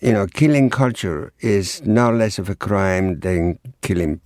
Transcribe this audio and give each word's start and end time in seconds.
You 0.00 0.12
know, 0.12 0.26
killing 0.26 0.70
culture 0.70 1.32
is 1.40 1.80
no 1.86 2.10
less 2.10 2.38
of 2.38 2.48
a 2.50 2.54
crime 2.54 3.20
than 3.20 3.58
killing 3.80 4.20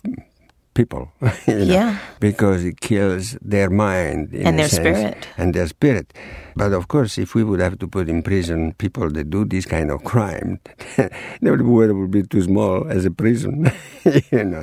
people. 0.74 1.12
you 1.46 1.54
know, 1.54 1.64
Yeah. 1.64 1.98
Because 2.20 2.64
it 2.64 2.80
kills 2.80 3.36
their 3.42 3.70
mind 3.70 4.34
in 4.34 4.46
And 4.46 4.54
a 4.56 4.58
their 4.62 4.68
sense, 4.68 4.98
spirit. 4.98 5.28
And 5.36 5.54
their 5.54 5.66
spirit. 5.68 6.12
But 6.56 6.72
of 6.72 6.88
course, 6.88 7.18
if 7.18 7.34
we 7.34 7.44
would 7.44 7.60
have 7.60 7.78
to 7.78 7.86
put 7.86 8.08
in 8.08 8.22
prison 8.22 8.74
people 8.78 9.10
that 9.10 9.30
do 9.30 9.44
this 9.44 9.66
kind 9.66 9.90
of 9.90 10.02
crime, 10.04 10.58
the 10.96 11.62
world 11.62 11.96
would 11.96 12.10
be 12.10 12.22
too 12.22 12.42
small 12.42 12.88
as 12.88 13.04
a 13.04 13.10
prison. 13.10 13.70
you 14.32 14.44
know. 14.44 14.62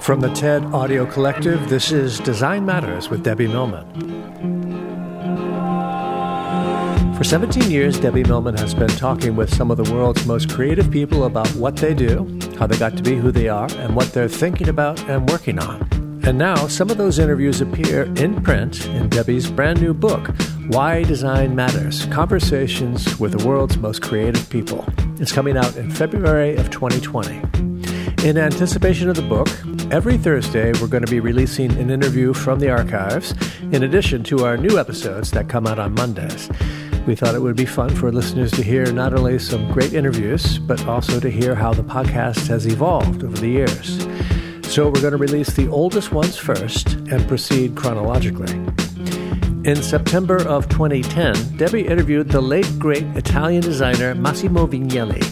From 0.00 0.20
the 0.20 0.30
TED 0.34 0.64
Audio 0.74 1.06
Collective, 1.06 1.68
this 1.68 1.90
is 1.92 2.18
Design 2.20 2.66
Matters 2.66 3.08
with 3.08 3.22
Debbie 3.22 3.46
Millman. 3.48 4.91
For 7.22 7.28
17 7.28 7.70
years, 7.70 8.00
Debbie 8.00 8.24
Millman 8.24 8.56
has 8.56 8.74
been 8.74 8.88
talking 8.88 9.36
with 9.36 9.54
some 9.54 9.70
of 9.70 9.76
the 9.76 9.94
world's 9.94 10.26
most 10.26 10.50
creative 10.50 10.90
people 10.90 11.24
about 11.24 11.46
what 11.50 11.76
they 11.76 11.94
do, 11.94 12.26
how 12.58 12.66
they 12.66 12.76
got 12.76 12.96
to 12.96 13.02
be 13.04 13.14
who 13.14 13.30
they 13.30 13.48
are, 13.48 13.68
and 13.74 13.94
what 13.94 14.12
they're 14.12 14.26
thinking 14.26 14.68
about 14.68 15.00
and 15.08 15.30
working 15.30 15.60
on. 15.60 15.88
And 16.24 16.36
now, 16.36 16.66
some 16.66 16.90
of 16.90 16.96
those 16.96 17.20
interviews 17.20 17.60
appear 17.60 18.12
in 18.16 18.42
print 18.42 18.84
in 18.86 19.08
Debbie's 19.08 19.48
brand 19.48 19.80
new 19.80 19.94
book, 19.94 20.34
Why 20.66 21.04
Design 21.04 21.54
Matters 21.54 22.06
Conversations 22.06 23.20
with 23.20 23.38
the 23.38 23.46
World's 23.46 23.78
Most 23.78 24.02
Creative 24.02 24.50
People. 24.50 24.84
It's 25.20 25.30
coming 25.30 25.56
out 25.56 25.76
in 25.76 25.92
February 25.92 26.56
of 26.56 26.70
2020. 26.70 27.36
In 28.28 28.36
anticipation 28.36 29.08
of 29.08 29.14
the 29.14 29.22
book, 29.22 29.48
every 29.92 30.18
Thursday 30.18 30.72
we're 30.80 30.88
going 30.88 31.04
to 31.04 31.10
be 31.10 31.20
releasing 31.20 31.70
an 31.78 31.88
interview 31.88 32.34
from 32.34 32.58
the 32.58 32.70
archives, 32.70 33.32
in 33.70 33.84
addition 33.84 34.24
to 34.24 34.44
our 34.44 34.56
new 34.56 34.76
episodes 34.76 35.30
that 35.30 35.48
come 35.48 35.68
out 35.68 35.78
on 35.78 35.94
Mondays. 35.94 36.50
We 37.04 37.16
thought 37.16 37.34
it 37.34 37.42
would 37.42 37.56
be 37.56 37.66
fun 37.66 37.90
for 37.90 38.12
listeners 38.12 38.52
to 38.52 38.62
hear 38.62 38.92
not 38.92 39.12
only 39.12 39.38
some 39.40 39.70
great 39.72 39.92
interviews, 39.92 40.58
but 40.60 40.86
also 40.86 41.18
to 41.18 41.28
hear 41.28 41.56
how 41.56 41.74
the 41.74 41.82
podcast 41.82 42.46
has 42.46 42.64
evolved 42.66 43.24
over 43.24 43.36
the 43.36 43.48
years. 43.48 44.06
So 44.72 44.86
we're 44.86 45.00
going 45.00 45.10
to 45.10 45.16
release 45.16 45.52
the 45.54 45.66
oldest 45.66 46.12
ones 46.12 46.36
first 46.36 46.92
and 47.10 47.26
proceed 47.26 47.74
chronologically. 47.74 48.52
In 49.68 49.82
September 49.82 50.46
of 50.46 50.68
2010, 50.68 51.56
Debbie 51.56 51.86
interviewed 51.86 52.28
the 52.28 52.40
late 52.40 52.68
great 52.78 53.04
Italian 53.16 53.62
designer 53.62 54.14
Massimo 54.14 54.68
Vignelli. 54.68 55.22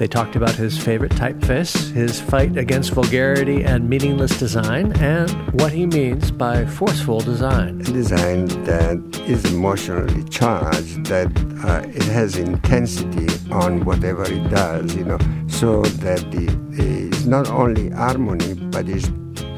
They 0.00 0.08
talked 0.08 0.34
about 0.34 0.54
his 0.54 0.78
favorite 0.78 1.12
typeface, 1.12 1.92
his 1.92 2.22
fight 2.22 2.56
against 2.56 2.92
vulgarity 2.92 3.62
and 3.64 3.86
meaningless 3.86 4.38
design, 4.38 4.94
and 4.94 5.30
what 5.60 5.72
he 5.72 5.84
means 5.84 6.30
by 6.30 6.64
forceful 6.64 7.20
design. 7.20 7.82
a 7.82 7.84
design 7.84 8.46
that 8.64 8.96
is 9.28 9.44
emotionally 9.52 10.24
charged, 10.30 11.04
that 11.04 11.28
uh, 11.66 11.86
it 11.86 12.04
has 12.04 12.38
intensity 12.38 13.28
on 13.52 13.84
whatever 13.84 14.24
it 14.24 14.48
does, 14.48 14.96
you 14.96 15.04
know, 15.04 15.18
so 15.48 15.82
that 15.82 16.20
the, 16.30 16.46
it's 16.72 17.26
not 17.26 17.50
only 17.50 17.90
harmony, 17.90 18.54
but 18.54 18.88
it's 18.88 19.10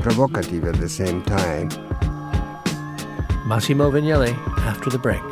provocative 0.02 0.64
at 0.64 0.74
the 0.80 0.88
same 0.88 1.22
time. 1.22 1.68
Massimo 3.46 3.92
Vignelli 3.92 4.36
after 4.66 4.90
the 4.90 4.98
break. 4.98 5.22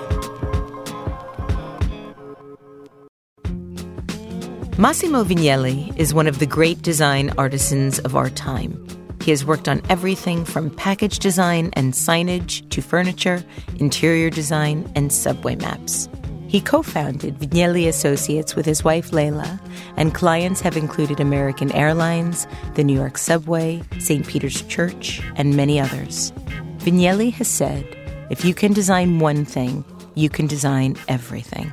Massimo 4.80 5.24
Vignelli 5.24 5.94
is 5.98 6.14
one 6.14 6.26
of 6.26 6.38
the 6.38 6.46
great 6.46 6.80
design 6.80 7.34
artisans 7.36 7.98
of 7.98 8.16
our 8.16 8.30
time. 8.30 8.82
He 9.22 9.30
has 9.30 9.44
worked 9.44 9.68
on 9.68 9.82
everything 9.90 10.42
from 10.42 10.70
package 10.70 11.18
design 11.18 11.68
and 11.74 11.92
signage 11.92 12.66
to 12.70 12.80
furniture, 12.80 13.44
interior 13.78 14.30
design, 14.30 14.90
and 14.94 15.12
subway 15.12 15.56
maps. 15.56 16.08
He 16.48 16.62
co 16.62 16.82
founded 16.82 17.38
Vignelli 17.38 17.88
Associates 17.88 18.56
with 18.56 18.64
his 18.64 18.82
wife 18.82 19.12
Lella, 19.12 19.60
and 19.98 20.14
clients 20.14 20.62
have 20.62 20.78
included 20.78 21.20
American 21.20 21.70
Airlines, 21.72 22.46
the 22.74 22.82
New 22.82 22.96
York 22.96 23.18
Subway, 23.18 23.82
St. 23.98 24.26
Peter's 24.26 24.62
Church, 24.62 25.20
and 25.36 25.54
many 25.54 25.78
others. 25.78 26.32
Vignelli 26.78 27.30
has 27.34 27.48
said, 27.48 27.84
if 28.30 28.46
you 28.46 28.54
can 28.54 28.72
design 28.72 29.18
one 29.18 29.44
thing, 29.44 29.84
you 30.14 30.30
can 30.30 30.46
design 30.46 30.96
everything. 31.06 31.70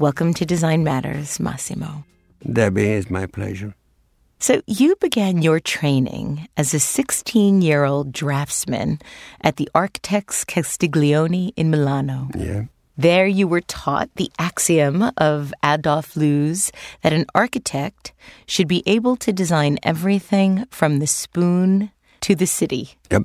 Welcome 0.00 0.34
to 0.34 0.44
Design 0.44 0.82
Matters, 0.82 1.38
Massimo. 1.38 2.04
Debbie, 2.50 2.92
it's 2.92 3.10
my 3.10 3.26
pleasure. 3.26 3.74
So, 4.38 4.60
you 4.66 4.96
began 4.96 5.40
your 5.40 5.60
training 5.60 6.48
as 6.56 6.74
a 6.74 6.80
16 6.80 7.62
year 7.62 7.84
old 7.84 8.12
draftsman 8.12 8.98
at 9.40 9.56
the 9.56 9.68
Architects 9.74 10.44
Castiglione 10.44 11.52
in 11.56 11.70
Milano. 11.70 12.28
Yeah. 12.36 12.64
There, 12.96 13.26
you 13.26 13.48
were 13.48 13.60
taught 13.60 14.10
the 14.16 14.30
axiom 14.38 15.12
of 15.16 15.54
Adolf 15.64 16.16
Loos 16.16 16.72
that 17.02 17.12
an 17.12 17.26
architect 17.34 18.12
should 18.46 18.68
be 18.68 18.82
able 18.84 19.16
to 19.16 19.32
design 19.32 19.78
everything 19.82 20.66
from 20.70 20.98
the 20.98 21.06
spoon 21.06 21.90
to 22.22 22.34
the 22.34 22.46
city. 22.46 22.96
Yep. 23.10 23.22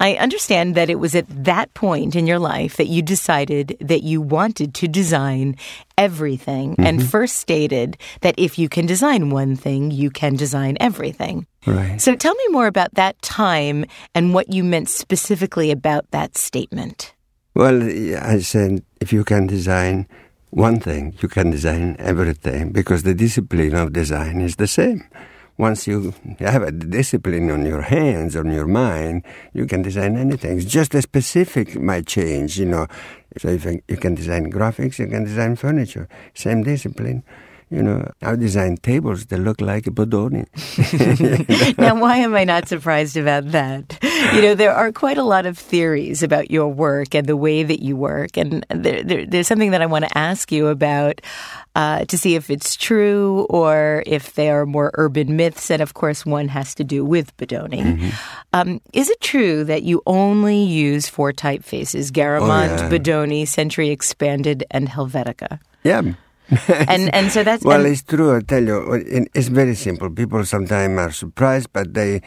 I 0.00 0.14
understand 0.14 0.74
that 0.76 0.90
it 0.90 0.96
was 0.96 1.14
at 1.14 1.26
that 1.44 1.74
point 1.74 2.14
in 2.14 2.26
your 2.26 2.38
life 2.38 2.76
that 2.76 2.86
you 2.86 3.02
decided 3.02 3.76
that 3.80 4.02
you 4.02 4.20
wanted 4.20 4.74
to 4.74 4.88
design 4.88 5.56
everything 5.96 6.76
and 6.78 7.00
mm-hmm. 7.00 7.08
first 7.08 7.36
stated 7.36 7.96
that 8.20 8.36
if 8.38 8.58
you 8.58 8.68
can 8.68 8.86
design 8.86 9.30
one 9.30 9.56
thing, 9.56 9.90
you 9.90 10.10
can 10.10 10.36
design 10.36 10.76
everything. 10.78 11.46
Right. 11.66 12.00
So 12.00 12.14
tell 12.14 12.34
me 12.34 12.44
more 12.50 12.68
about 12.68 12.94
that 12.94 13.20
time 13.22 13.84
and 14.14 14.32
what 14.34 14.52
you 14.52 14.62
meant 14.62 14.88
specifically 14.88 15.70
about 15.72 16.10
that 16.12 16.36
statement. 16.38 17.12
Well, 17.54 17.82
I 17.82 18.38
said 18.38 18.84
if 19.00 19.12
you 19.12 19.24
can 19.24 19.48
design 19.48 20.06
one 20.50 20.78
thing, 20.78 21.14
you 21.20 21.28
can 21.28 21.50
design 21.50 21.96
everything 21.98 22.70
because 22.70 23.02
the 23.02 23.14
discipline 23.14 23.74
of 23.74 23.92
design 23.92 24.40
is 24.40 24.56
the 24.56 24.68
same. 24.68 25.04
Once 25.58 25.88
you 25.88 26.14
have 26.38 26.62
a 26.62 26.70
discipline 26.70 27.50
on 27.50 27.66
your 27.66 27.82
hands, 27.82 28.36
on 28.36 28.50
your 28.50 28.66
mind, 28.66 29.24
you 29.52 29.66
can 29.66 29.82
design 29.82 30.16
anything. 30.16 30.60
Just 30.60 30.92
the 30.92 31.02
specific 31.02 31.74
might 31.74 32.06
change, 32.06 32.58
you 32.58 32.64
know. 32.64 32.86
So 33.36 33.48
if 33.48 33.64
you 33.64 33.96
can 33.96 34.14
design 34.14 34.52
graphics, 34.52 35.00
you 35.00 35.08
can 35.08 35.24
design 35.24 35.56
furniture. 35.56 36.08
Same 36.32 36.62
discipline. 36.62 37.24
You 37.70 37.82
know, 37.82 38.10
I 38.22 38.34
design 38.36 38.78
tables 38.78 39.26
that 39.26 39.38
look 39.38 39.60
like 39.60 39.86
a 39.86 39.90
Bodoni. 39.90 40.46
now, 41.78 42.00
why 42.00 42.16
am 42.16 42.34
I 42.34 42.44
not 42.44 42.66
surprised 42.66 43.16
about 43.16 43.50
that? 43.52 43.98
you 44.34 44.42
know, 44.42 44.54
there 44.54 44.74
are 44.74 44.90
quite 44.90 45.18
a 45.18 45.22
lot 45.22 45.44
of 45.44 45.58
theories 45.58 46.22
about 46.22 46.50
your 46.50 46.68
work 46.68 47.14
and 47.14 47.26
the 47.26 47.36
way 47.36 47.62
that 47.62 47.82
you 47.82 47.96
work. 47.96 48.36
And 48.36 48.64
there, 48.70 49.02
there, 49.02 49.26
there's 49.26 49.46
something 49.46 49.72
that 49.72 49.82
I 49.82 49.86
want 49.86 50.06
to 50.06 50.18
ask 50.18 50.50
you 50.50 50.68
about 50.68 51.20
uh, 51.74 52.04
to 52.06 52.18
see 52.18 52.34
if 52.34 52.50
it's 52.50 52.74
true 52.74 53.46
or 53.50 54.02
if 54.06 54.34
they 54.34 54.50
are 54.50 54.64
more 54.64 54.90
urban 54.94 55.36
myths. 55.36 55.70
And 55.70 55.82
of 55.82 55.94
course, 55.94 56.24
one 56.24 56.48
has 56.48 56.74
to 56.76 56.84
do 56.84 57.04
with 57.04 57.36
Bodoni. 57.36 57.82
Mm-hmm. 57.82 58.10
Um, 58.52 58.80
is 58.92 59.10
it 59.10 59.20
true 59.20 59.64
that 59.64 59.82
you 59.82 60.02
only 60.06 60.62
use 60.62 61.06
four 61.06 61.32
typefaces 61.32 62.10
Garamond, 62.10 62.78
oh, 62.78 62.82
yeah. 62.82 62.90
Bodoni, 62.90 63.46
Century 63.46 63.90
Expanded, 63.90 64.64
and 64.70 64.88
Helvetica? 64.88 65.60
Yeah. 65.84 66.14
and 66.88 67.14
and 67.14 67.30
so 67.30 67.44
that's 67.44 67.64
well, 67.64 67.84
it's 67.84 68.02
true. 68.02 68.36
I 68.36 68.40
tell 68.40 68.64
you, 68.64 69.28
it's 69.34 69.48
very 69.48 69.74
simple. 69.74 70.10
People 70.10 70.44
sometimes 70.44 70.98
are 70.98 71.12
surprised, 71.12 71.72
but 71.72 71.92
they 71.92 72.22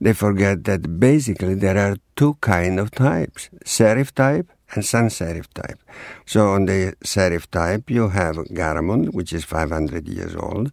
they 0.00 0.12
forget 0.12 0.64
that 0.64 0.98
basically 0.98 1.54
there 1.54 1.76
are 1.76 1.96
two 2.16 2.34
kind 2.40 2.80
of 2.80 2.90
types: 2.90 3.50
serif 3.64 4.12
type 4.12 4.50
and 4.74 4.84
sans 4.84 5.12
serif 5.18 5.46
type. 5.52 5.78
So 6.24 6.48
on 6.48 6.66
the 6.66 6.94
serif 7.04 7.50
type, 7.50 7.90
you 7.90 8.08
have 8.08 8.36
Garamond, 8.36 9.12
which 9.12 9.32
is 9.32 9.44
500 9.44 10.08
years 10.08 10.34
old. 10.34 10.72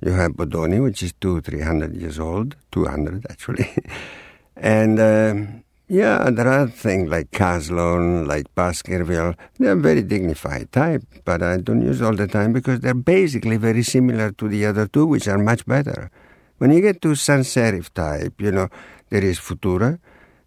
You 0.00 0.12
have 0.12 0.32
Bodoni, 0.32 0.82
which 0.82 1.02
is 1.02 1.12
two, 1.20 1.40
300 1.40 1.94
years 1.94 2.18
old, 2.18 2.56
200 2.72 3.26
actually. 3.30 3.70
and 4.56 4.98
um, 4.98 5.64
yeah, 5.92 6.30
there 6.30 6.48
are 6.48 6.68
things 6.68 7.10
like 7.10 7.32
Caslon, 7.32 8.26
like 8.26 8.46
Baskerville. 8.54 9.34
They're 9.58 9.76
very 9.76 10.00
dignified 10.00 10.72
type, 10.72 11.02
but 11.26 11.42
I 11.42 11.58
don't 11.58 11.82
use 11.82 12.00
all 12.00 12.16
the 12.16 12.26
time 12.26 12.54
because 12.54 12.80
they're 12.80 12.94
basically 12.94 13.58
very 13.58 13.82
similar 13.82 14.32
to 14.32 14.48
the 14.48 14.64
other 14.64 14.86
two, 14.86 15.04
which 15.04 15.28
are 15.28 15.36
much 15.36 15.66
better. 15.66 16.10
When 16.56 16.70
you 16.72 16.80
get 16.80 17.02
to 17.02 17.14
sans 17.14 17.46
serif 17.46 17.92
type, 17.92 18.40
you 18.40 18.50
know, 18.50 18.68
there 19.10 19.22
is 19.22 19.38
Futura, 19.38 19.98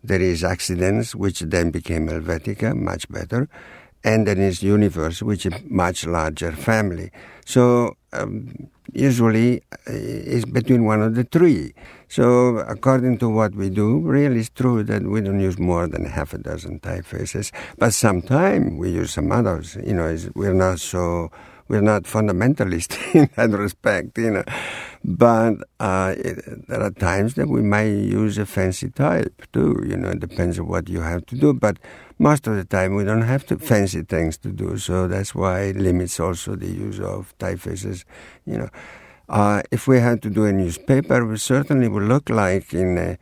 there 0.03 0.19
is 0.19 0.41
Akzidenz, 0.41 1.13
which 1.13 1.41
then 1.41 1.69
became 1.69 2.07
Helvetica, 2.07 2.75
much 2.75 3.07
better, 3.07 3.47
and 4.03 4.25
then 4.27 4.39
is 4.39 4.63
Univers, 4.63 5.21
which 5.21 5.45
is 5.45 5.53
much 5.69 6.07
larger 6.07 6.53
family. 6.53 7.11
So 7.45 7.97
um, 8.13 8.71
usually 8.93 9.61
uh, 9.87 9.91
it's 9.91 10.45
between 10.45 10.85
one 10.85 11.01
of 11.01 11.15
the 11.15 11.23
three. 11.23 11.73
So 12.07 12.57
according 12.59 13.17
to 13.19 13.29
what 13.29 13.55
we 13.55 13.69
do, 13.69 13.99
really 13.99 14.39
it's 14.39 14.49
true 14.49 14.83
that 14.83 15.03
we 15.03 15.21
don't 15.21 15.39
use 15.39 15.57
more 15.57 15.87
than 15.87 16.05
half 16.05 16.33
a 16.33 16.37
dozen 16.37 16.79
typefaces, 16.79 17.51
but 17.77 17.93
sometimes 17.93 18.79
we 18.79 18.91
use 18.91 19.13
some 19.13 19.31
others. 19.31 19.75
You 19.83 19.93
know, 19.93 20.17
we're 20.35 20.53
not 20.53 20.79
so 20.79 21.31
we're 21.67 21.81
not 21.81 22.03
fundamentalist 22.03 22.97
in 23.15 23.29
that 23.35 23.57
respect, 23.57 24.17
you 24.17 24.31
know. 24.31 24.43
But 25.03 25.55
uh, 25.79 26.15
it, 26.17 26.67
there 26.67 26.81
are 26.81 26.91
times 26.91 27.35
that 27.35 27.47
we 27.47 27.61
might 27.61 27.83
use 27.85 28.37
a 28.37 28.45
fancy 28.45 28.89
type 28.89 29.41
too. 29.53 29.83
You 29.87 29.97
know, 29.97 30.09
it 30.09 30.19
depends 30.19 30.59
on 30.59 30.67
what 30.67 30.89
you 30.89 31.01
have 31.01 31.25
to 31.27 31.35
do. 31.35 31.53
But 31.53 31.77
most 32.17 32.47
of 32.47 32.55
the 32.55 32.65
time, 32.65 32.95
we 32.95 33.03
don't 33.03 33.21
have 33.21 33.45
to 33.47 33.57
fancy 33.57 34.01
things 34.01 34.37
to 34.39 34.49
do. 34.49 34.77
So 34.77 35.07
that's 35.07 35.35
why 35.35 35.61
it 35.61 35.75
limits 35.75 36.19
also 36.19 36.55
the 36.55 36.71
use 36.71 36.99
of 36.99 37.37
typefaces. 37.37 38.03
You 38.45 38.57
know, 38.57 38.69
uh, 39.29 39.61
if 39.71 39.87
we 39.87 39.99
had 39.99 40.21
to 40.23 40.29
do 40.29 40.45
a 40.45 40.51
newspaper, 40.51 41.25
we 41.25 41.37
certainly 41.37 41.87
would 41.87 42.03
look 42.03 42.29
like 42.29 42.73
in. 42.73 42.97
A, 42.97 43.17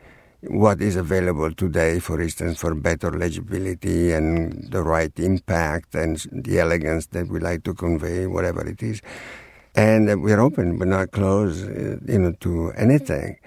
what 0.48 0.80
is 0.80 0.96
available 0.96 1.52
today, 1.52 1.98
for 2.00 2.20
instance, 2.20 2.58
for 2.58 2.74
better 2.74 3.10
legibility 3.10 4.12
and 4.12 4.70
the 4.70 4.82
right 4.82 5.12
impact 5.18 5.94
and 5.94 6.24
the 6.32 6.60
elegance 6.60 7.06
that 7.08 7.28
we 7.28 7.40
like 7.40 7.64
to 7.64 7.74
convey, 7.74 8.26
whatever 8.26 8.66
it 8.66 8.82
is. 8.82 9.00
And 9.74 10.22
we're 10.22 10.40
open 10.40 10.78
but 10.78 10.88
not 10.88 11.10
closed, 11.10 11.68
uh, 11.68 11.96
you 12.06 12.18
know, 12.18 12.32
to 12.40 12.72
anything. 12.76 13.38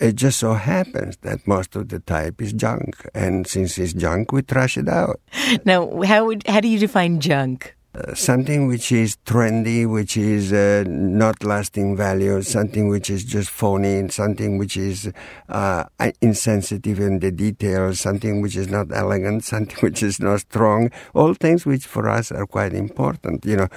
It 0.00 0.16
just 0.16 0.40
so 0.40 0.54
happens 0.54 1.16
that 1.18 1.46
most 1.46 1.76
of 1.76 1.88
the 1.88 2.00
type 2.00 2.42
is 2.42 2.52
junk, 2.52 3.08
and 3.14 3.46
since 3.46 3.78
it's 3.78 3.92
junk, 3.92 4.32
we 4.32 4.42
trash 4.42 4.76
it 4.76 4.88
out. 4.88 5.20
Now, 5.64 6.02
how 6.02 6.26
would, 6.26 6.46
how 6.48 6.60
do 6.60 6.66
you 6.66 6.80
define 6.80 7.20
junk? 7.20 7.76
Uh, 7.94 8.12
something 8.12 8.66
which 8.66 8.90
is 8.90 9.16
trendy, 9.24 9.88
which 9.88 10.16
is 10.16 10.52
uh, 10.52 10.82
not 10.88 11.44
lasting 11.44 11.96
value, 11.96 12.42
something 12.42 12.88
which 12.88 13.08
is 13.08 13.22
just 13.22 13.48
phony, 13.48 14.08
something 14.08 14.58
which 14.58 14.76
is 14.76 15.12
uh, 15.48 15.84
insensitive 16.20 16.98
in 16.98 17.20
the 17.20 17.30
details, 17.30 18.00
something 18.00 18.40
which 18.40 18.56
is 18.56 18.66
not 18.66 18.90
elegant, 18.92 19.44
something 19.54 19.76
which 19.78 20.02
is 20.02 20.18
not 20.18 20.40
strong, 20.40 20.90
all 21.14 21.34
things 21.34 21.64
which 21.64 21.86
for 21.86 22.08
us 22.08 22.32
are 22.32 22.46
quite 22.46 22.72
important, 22.72 23.44
you 23.44 23.56
know. 23.56 23.68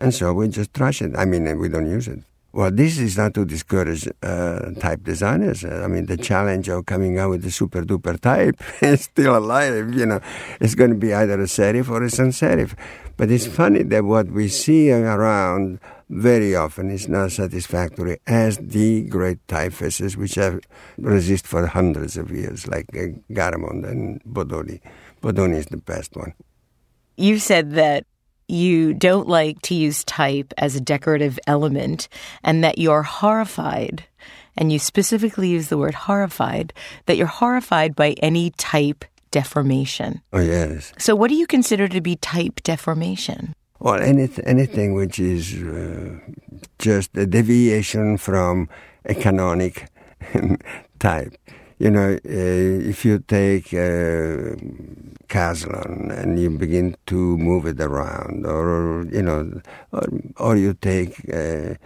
And 0.00 0.12
so 0.12 0.32
we 0.32 0.48
just 0.48 0.74
trash 0.74 1.00
it. 1.00 1.14
I 1.16 1.24
mean, 1.24 1.56
we 1.58 1.68
don't 1.68 1.88
use 1.88 2.08
it. 2.08 2.24
Well, 2.52 2.72
this 2.72 2.98
is 2.98 3.16
not 3.16 3.34
to 3.34 3.44
discourage 3.44 4.08
uh, 4.22 4.72
type 4.80 5.04
designers. 5.04 5.64
I 5.64 5.86
mean, 5.86 6.06
the 6.06 6.16
challenge 6.16 6.68
of 6.68 6.84
coming 6.84 7.16
out 7.16 7.30
with 7.30 7.42
the 7.42 7.50
super 7.52 7.82
duper 7.82 8.18
type 8.20 8.60
is 8.82 9.02
still 9.02 9.36
alive. 9.36 9.94
You 9.94 10.06
know, 10.06 10.20
it's 10.60 10.74
going 10.74 10.90
to 10.90 10.96
be 10.96 11.14
either 11.14 11.40
a 11.40 11.44
serif 11.44 11.88
or 11.88 12.02
a 12.02 12.10
sans 12.10 12.40
serif. 12.40 12.74
But 13.16 13.30
it's 13.30 13.46
funny 13.46 13.84
that 13.84 14.04
what 14.04 14.28
we 14.32 14.48
see 14.48 14.90
around 14.90 15.78
very 16.08 16.56
often 16.56 16.90
is 16.90 17.08
not 17.08 17.30
satisfactory 17.30 18.18
as 18.26 18.58
the 18.58 19.02
great 19.02 19.46
typefaces 19.46 20.16
which 20.16 20.34
have 20.34 20.58
resisted 20.98 21.48
for 21.48 21.66
hundreds 21.66 22.16
of 22.16 22.32
years, 22.32 22.66
like 22.66 22.86
uh, 22.94 23.14
Garamond 23.30 23.88
and 23.88 24.20
Bodoni. 24.24 24.80
Bodoni 25.22 25.54
is 25.54 25.66
the 25.66 25.76
best 25.76 26.16
one. 26.16 26.34
You 27.16 27.38
said 27.38 27.72
that 27.72 28.06
you 28.50 28.94
don't 28.94 29.28
like 29.28 29.62
to 29.62 29.74
use 29.74 30.04
type 30.04 30.52
as 30.58 30.74
a 30.76 30.80
decorative 30.80 31.38
element 31.46 32.08
and 32.42 32.62
that 32.64 32.78
you're 32.78 33.02
horrified, 33.02 34.04
and 34.56 34.72
you 34.72 34.78
specifically 34.78 35.48
use 35.48 35.68
the 35.68 35.78
word 35.78 35.94
horrified, 35.94 36.72
that 37.06 37.16
you're 37.16 37.26
horrified 37.26 37.94
by 37.94 38.14
any 38.22 38.50
type 38.50 39.04
deformation. 39.30 40.20
Oh, 40.32 40.40
yes. 40.40 40.92
So, 40.98 41.14
what 41.14 41.28
do 41.28 41.36
you 41.36 41.46
consider 41.46 41.88
to 41.88 42.00
be 42.00 42.16
type 42.16 42.60
deformation? 42.62 43.54
Well, 43.78 43.98
anyth- 43.98 44.42
anything 44.44 44.92
which 44.92 45.18
is 45.18 45.54
uh, 45.54 46.18
just 46.78 47.16
a 47.16 47.26
deviation 47.26 48.18
from 48.18 48.68
a 49.06 49.14
canonic 49.14 49.86
type. 50.98 51.34
You 51.80 51.90
know, 51.90 52.12
uh, 52.12 52.90
if 52.92 53.06
you 53.06 53.20
take 53.20 53.72
uh, 53.72 54.52
Caslon 55.32 56.10
and 56.12 56.38
you 56.38 56.50
begin 56.50 56.94
to 57.06 57.38
move 57.38 57.64
it 57.64 57.80
around, 57.80 58.44
or 58.44 59.06
you 59.10 59.22
know, 59.22 59.62
or, 59.90 60.04
or 60.36 60.56
you 60.56 60.74
take 60.74 61.14
uh, 61.32 61.76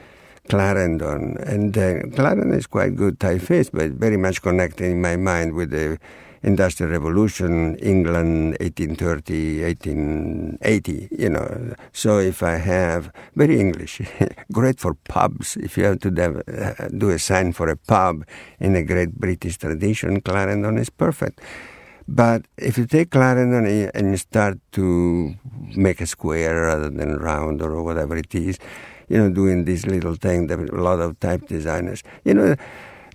Clarendon, 0.49 1.37
and 1.47 1.79
uh, 1.79 2.01
Clarendon 2.17 2.53
is 2.53 2.67
quite 2.67 2.97
good 2.97 3.21
typeface, 3.21 3.71
but 3.73 3.93
very 3.93 4.17
much 4.17 4.43
connected 4.43 4.87
in 4.87 5.01
my 5.01 5.15
mind 5.15 5.55
with 5.55 5.71
the 5.71 6.01
Industrial 6.45 6.93
Revolution, 6.93 7.77
England, 7.77 8.57
1830, 8.61 9.65
1880, 9.65 11.09
you 11.11 11.31
know. 11.31 11.75
So 11.93 12.19
if 12.19 12.43
I 12.43 12.57
have, 12.57 13.11
very 13.35 13.59
English, 13.59 14.03
great 14.53 14.79
for 14.79 14.95
pubs. 15.09 15.57
If 15.57 15.79
you 15.79 15.85
have 15.85 16.01
to 16.01 16.11
uh, 16.11 16.89
do 16.97 17.11
a 17.11 17.19
sign 17.19 17.53
for 17.53 17.69
a 17.69 17.77
pub 17.77 18.25
in 18.61 18.77
a 18.77 18.83
great 18.83 19.15
British 19.15 19.57
tradition, 19.57 20.21
Clarendon 20.21 20.77
is 20.77 20.91
perfect. 20.91 21.41
But 22.07 22.45
if 22.59 22.77
you 22.77 22.87
take 22.87 23.11
Clarendon 23.11 23.91
and 23.95 24.11
you 24.11 24.17
start 24.19 24.59
to 24.73 25.35
make 25.75 26.03
a 26.03 26.07
square 26.07 26.67
rather 26.67 26.91
than 26.91 27.17
round 27.17 27.63
or 27.63 27.83
whatever 27.83 28.17
it 28.17 28.35
is, 28.35 28.59
you 29.09 29.17
know, 29.17 29.31
doing 29.31 29.65
this 29.65 29.87
little 29.87 30.15
thing 30.15 30.49
that 30.49 30.59
a 30.59 30.77
lot 30.77 31.01
of 31.01 31.19
type 31.21 31.49
designers, 31.49 32.03
you 32.25 32.35
know, 32.35 32.57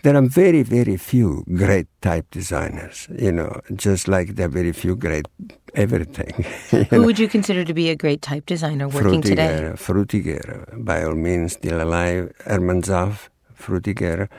there 0.04 0.16
are 0.16 0.22
very, 0.22 0.64
very 0.64 0.98
few 0.98 1.44
great 1.56 1.88
type 2.02 2.30
designers, 2.32 3.08
you 3.18 3.32
know, 3.32 3.62
just 3.76 4.08
like 4.08 4.36
there 4.36 4.46
are 4.46 4.50
very 4.50 4.72
few 4.72 4.96
great 4.96 5.28
everything. 5.76 6.44
Who 6.90 6.98
know? 6.98 7.06
would 7.06 7.20
you 7.20 7.28
consider 7.28 7.66
to 7.66 7.74
be 7.74 7.90
a 7.90 7.96
great 7.96 8.22
type 8.22 8.46
designer 8.46 8.88
working 8.88 9.22
Frutiger, 9.22 9.24
today? 9.24 9.72
Frutiger, 9.76 10.86
by 10.86 11.04
all 11.04 11.16
means, 11.16 11.54
still 11.54 11.82
alive. 11.82 12.34
Hermann 12.46 12.82
Zapf, 12.82 13.30
Frutiger. 13.58 14.30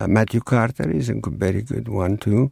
Uh, 0.00 0.08
Matthew 0.08 0.40
Carter 0.40 0.90
is 0.90 1.10
a 1.10 1.14
very 1.26 1.62
good 1.62 1.88
one, 1.88 2.16
too. 2.16 2.50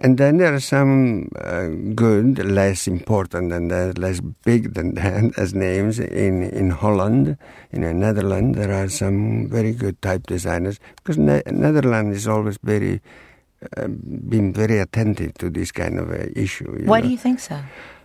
And 0.00 0.16
then 0.16 0.36
there 0.36 0.54
are 0.54 0.60
some 0.60 1.28
uh, 1.36 1.66
good, 1.94 2.38
less 2.38 2.86
important 2.86 3.50
than 3.50 3.68
that, 3.68 3.98
less 3.98 4.20
big 4.20 4.74
than 4.74 4.94
that, 4.94 5.36
as 5.38 5.54
names 5.54 5.98
in, 5.98 6.44
in 6.44 6.70
Holland, 6.70 7.36
in 7.72 7.82
the 7.82 7.92
Netherlands. 7.92 8.56
There 8.56 8.72
are 8.72 8.88
some 8.88 9.48
very 9.48 9.72
good 9.72 10.00
type 10.00 10.26
designers 10.26 10.78
because 10.96 11.18
ne- 11.18 11.42
Netherlands 11.50 12.16
is 12.16 12.28
always 12.28 12.58
very 12.62 13.00
uh, 13.76 13.88
been 13.88 14.52
very 14.52 14.78
attentive 14.78 15.34
to 15.34 15.50
this 15.50 15.72
kind 15.72 15.98
of 15.98 16.10
uh, 16.12 16.26
issue. 16.36 16.84
Why 16.86 17.00
know. 17.00 17.06
do 17.06 17.10
you 17.10 17.18
think 17.18 17.40
so? 17.40 17.58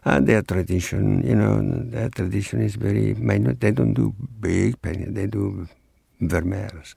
Uh, 0.04 0.20
their 0.20 0.42
tradition, 0.42 1.22
you 1.26 1.36
know, 1.36 1.62
their 1.62 2.10
tradition 2.10 2.62
is 2.62 2.74
very 2.76 3.14
minor. 3.14 3.54
They 3.54 3.70
don't 3.70 3.94
do 3.94 4.16
big 4.40 4.82
painting; 4.82 5.14
they 5.14 5.28
do 5.28 5.68
Vermeers. 6.22 6.96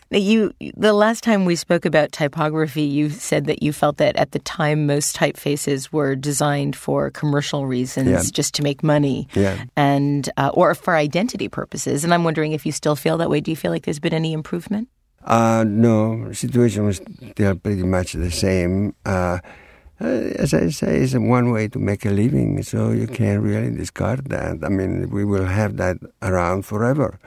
you, 0.10 0.52
the 0.76 0.92
last 0.92 1.22
time 1.22 1.44
we 1.44 1.56
spoke 1.56 1.84
about 1.84 2.12
typography, 2.12 2.82
you 2.82 3.10
said 3.10 3.46
that 3.46 3.62
you 3.62 3.72
felt 3.72 3.98
that 3.98 4.16
at 4.16 4.32
the 4.32 4.38
time 4.40 4.86
most 4.86 5.16
typefaces 5.16 5.92
were 5.92 6.16
designed 6.16 6.76
for 6.76 7.10
commercial 7.10 7.66
reasons, 7.66 8.08
yeah. 8.08 8.22
just 8.32 8.54
to 8.54 8.62
make 8.62 8.82
money, 8.82 9.28
yeah. 9.34 9.64
and 9.76 10.28
uh, 10.36 10.50
or 10.54 10.74
for 10.74 10.96
identity 10.96 11.48
purposes. 11.48 12.04
And 12.04 12.12
I'm 12.12 12.24
wondering 12.24 12.52
if 12.52 12.66
you 12.66 12.72
still 12.72 12.96
feel 12.96 13.18
that 13.18 13.30
way. 13.30 13.40
Do 13.40 13.50
you 13.50 13.56
feel 13.56 13.70
like 13.70 13.84
there's 13.84 14.00
been 14.00 14.14
any 14.14 14.32
improvement? 14.32 14.88
Uh, 15.24 15.64
no, 15.66 16.30
situation 16.32 16.86
was 16.86 17.00
still 17.32 17.56
pretty 17.56 17.82
much 17.82 18.12
the 18.12 18.30
same. 18.30 18.94
Uh, 19.04 19.38
uh, 20.00 20.04
as 20.04 20.52
I 20.52 20.68
say, 20.68 20.98
it's 20.98 21.14
one 21.14 21.50
way 21.50 21.68
to 21.68 21.78
make 21.78 22.04
a 22.04 22.10
living, 22.10 22.62
so 22.62 22.90
you 22.90 23.06
can't 23.06 23.42
really 23.42 23.74
discard 23.74 24.26
that. 24.26 24.58
I 24.62 24.68
mean, 24.68 25.10
we 25.10 25.24
will 25.24 25.46
have 25.46 25.78
that 25.78 25.96
around 26.22 26.66
forever. 26.66 27.18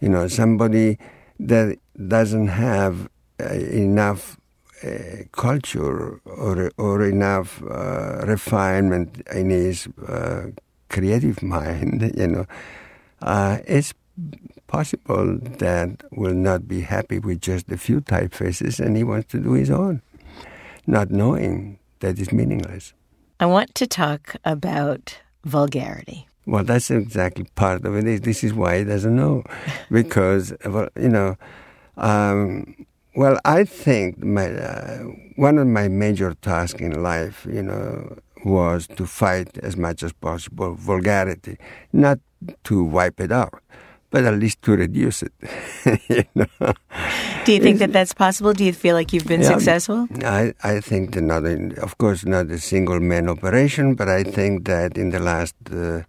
You 0.00 0.08
know, 0.08 0.28
somebody 0.28 0.98
that 1.40 1.78
doesn't 2.08 2.48
have 2.48 3.08
uh, 3.40 3.52
enough 3.54 4.38
uh, 4.84 5.24
culture 5.32 6.20
or 6.24 6.70
or 6.76 7.04
enough 7.04 7.62
uh, 7.62 8.24
refinement 8.26 9.22
in 9.32 9.50
his 9.50 9.88
uh, 10.06 10.48
creative 10.88 11.42
mind, 11.42 12.12
you 12.16 12.26
know, 12.26 12.46
uh, 13.22 13.58
it's 13.66 13.94
possible 14.66 15.38
that 15.58 16.02
will 16.12 16.34
not 16.34 16.68
be 16.68 16.80
happy 16.82 17.18
with 17.18 17.40
just 17.40 17.70
a 17.70 17.78
few 17.78 18.00
typefaces, 18.00 18.80
and 18.80 18.96
he 18.96 19.04
wants 19.04 19.30
to 19.32 19.38
do 19.38 19.52
his 19.52 19.70
own, 19.70 20.02
not 20.86 21.10
knowing 21.10 21.78
that 22.00 22.18
is 22.18 22.32
meaningless. 22.32 22.92
I 23.40 23.46
want 23.46 23.74
to 23.76 23.86
talk 23.86 24.36
about 24.44 25.18
vulgarity. 25.44 26.28
Well, 26.46 26.64
that's 26.64 26.90
exactly 26.90 27.46
part 27.54 27.84
of 27.84 27.94
it. 27.96 28.22
This 28.22 28.44
is 28.44 28.54
why 28.54 28.78
he 28.78 28.84
doesn't 28.84 29.14
know, 29.14 29.44
because 29.90 30.54
well, 30.64 30.88
you 30.98 31.08
know, 31.08 31.36
um, 31.96 32.86
well, 33.16 33.38
I 33.44 33.64
think 33.64 34.22
my 34.22 34.52
uh, 34.52 34.98
one 35.36 35.58
of 35.58 35.66
my 35.66 35.88
major 35.88 36.34
tasks 36.34 36.80
in 36.80 37.02
life, 37.02 37.46
you 37.50 37.62
know, 37.62 38.16
was 38.44 38.86
to 38.86 39.06
fight 39.06 39.58
as 39.58 39.76
much 39.76 40.02
as 40.02 40.12
possible 40.12 40.74
vulgarity, 40.74 41.58
not 41.92 42.20
to 42.64 42.84
wipe 42.84 43.20
it 43.20 43.32
out 43.32 43.60
but 44.10 44.24
at 44.24 44.34
least 44.38 44.62
to 44.62 44.72
reduce 44.76 45.22
it. 45.22 45.32
you 46.08 46.24
know? 46.34 46.72
Do 47.44 47.52
you 47.52 47.60
think 47.60 47.78
that 47.80 47.92
that's 47.92 48.14
possible? 48.14 48.52
Do 48.52 48.64
you 48.64 48.72
feel 48.72 48.94
like 48.94 49.12
you've 49.12 49.26
been 49.26 49.42
yeah, 49.42 49.48
successful? 49.48 50.08
I, 50.24 50.54
I 50.62 50.80
think 50.80 51.14
that 51.14 51.22
not, 51.22 51.44
in, 51.44 51.78
of 51.78 51.98
course, 51.98 52.24
not 52.24 52.46
a 52.46 52.58
single 52.58 53.00
man 53.00 53.28
operation, 53.28 53.94
but 53.94 54.08
I 54.08 54.22
think 54.22 54.64
that 54.66 54.96
in 54.96 55.10
the 55.10 55.20
last 55.20 55.54
uh, 55.70 56.02